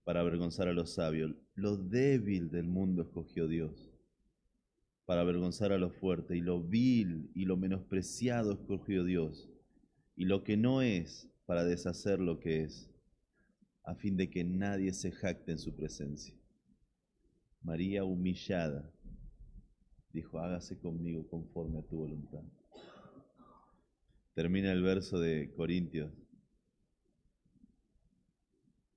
para 0.03 0.21
avergonzar 0.21 0.67
a 0.69 0.73
los 0.73 0.95
sabios. 0.95 1.35
Lo 1.53 1.77
débil 1.77 2.49
del 2.49 2.65
mundo 2.65 3.03
escogió 3.03 3.47
Dios 3.47 3.94
para 5.05 5.21
avergonzar 5.21 5.71
a 5.71 5.77
los 5.77 5.93
fuertes. 5.95 6.37
Y 6.37 6.41
lo 6.41 6.61
vil 6.61 7.31
y 7.33 7.45
lo 7.45 7.57
menospreciado 7.57 8.53
escogió 8.53 9.03
Dios. 9.03 9.49
Y 10.15 10.25
lo 10.25 10.43
que 10.43 10.57
no 10.57 10.81
es 10.81 11.29
para 11.45 11.63
deshacer 11.63 12.19
lo 12.19 12.39
que 12.39 12.63
es, 12.63 12.89
a 13.83 13.95
fin 13.95 14.17
de 14.17 14.29
que 14.29 14.43
nadie 14.43 14.93
se 14.93 15.11
jacte 15.11 15.51
en 15.51 15.59
su 15.59 15.75
presencia. 15.75 16.33
María 17.61 18.03
humillada 18.03 18.91
dijo, 20.11 20.39
hágase 20.39 20.79
conmigo 20.79 21.27
conforme 21.27 21.79
a 21.79 21.83
tu 21.83 21.97
voluntad 21.97 22.43
termina 24.35 24.71
el 24.73 24.83
verso 24.83 25.17
de 25.17 25.53
Corintios. 25.55 26.11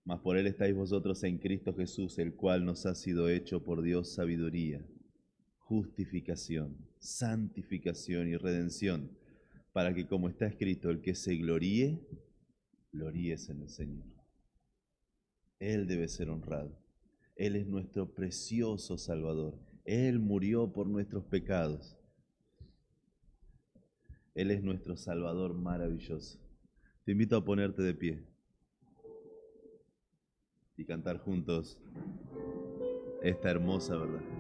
Mas 0.05 0.21
por 0.21 0.37
él 0.37 0.47
estáis 0.47 0.75
vosotros 0.75 1.23
en 1.23 1.39
Cristo 1.39 1.75
Jesús, 1.75 2.19
el 2.19 2.35
cual 2.35 2.65
nos 2.65 2.87
ha 2.87 2.95
sido 2.95 3.29
hecho 3.29 3.63
por 3.63 3.83
Dios 3.83 4.13
sabiduría, 4.13 4.85
justificación, 5.69 6.77
santificación 6.99 8.29
y 8.29 8.37
redención, 8.37 9.11
para 9.73 9.95
que 9.95 10.07
como 10.07 10.29
está 10.29 10.47
escrito, 10.47 10.91
el 10.91 11.01
que 11.01 11.15
se 11.15 11.37
gloríe, 11.37 12.01
gloríes 12.93 13.49
en 13.51 13.63
el 13.63 13.69
Señor. 13.69 14.07
Él 15.61 15.87
debe 15.87 16.09
ser 16.09 16.31
honrado. 16.31 16.77
Él 17.37 17.55
es 17.57 17.67
nuestro 17.67 18.13
precioso 18.13 18.99
Salvador. 18.99 19.59
Él 19.85 20.19
murió 20.19 20.73
por 20.73 20.87
nuestros 20.87 21.25
pecados 21.25 21.99
él 24.39 24.53
es 24.53 24.63
nuestro 24.63 24.97
Salvador 24.97 25.53
maravilloso. 25.53 26.39
Te 27.05 27.11
invito 27.11 27.37
a 27.37 27.45
ponerte 27.45 27.83
de 27.83 27.93
pie 27.93 28.23
y 30.77 30.85
cantar 30.85 31.19
juntos 31.19 31.77
esta 33.21 33.51
hermosa 33.51 33.97
verdad. 33.97 34.38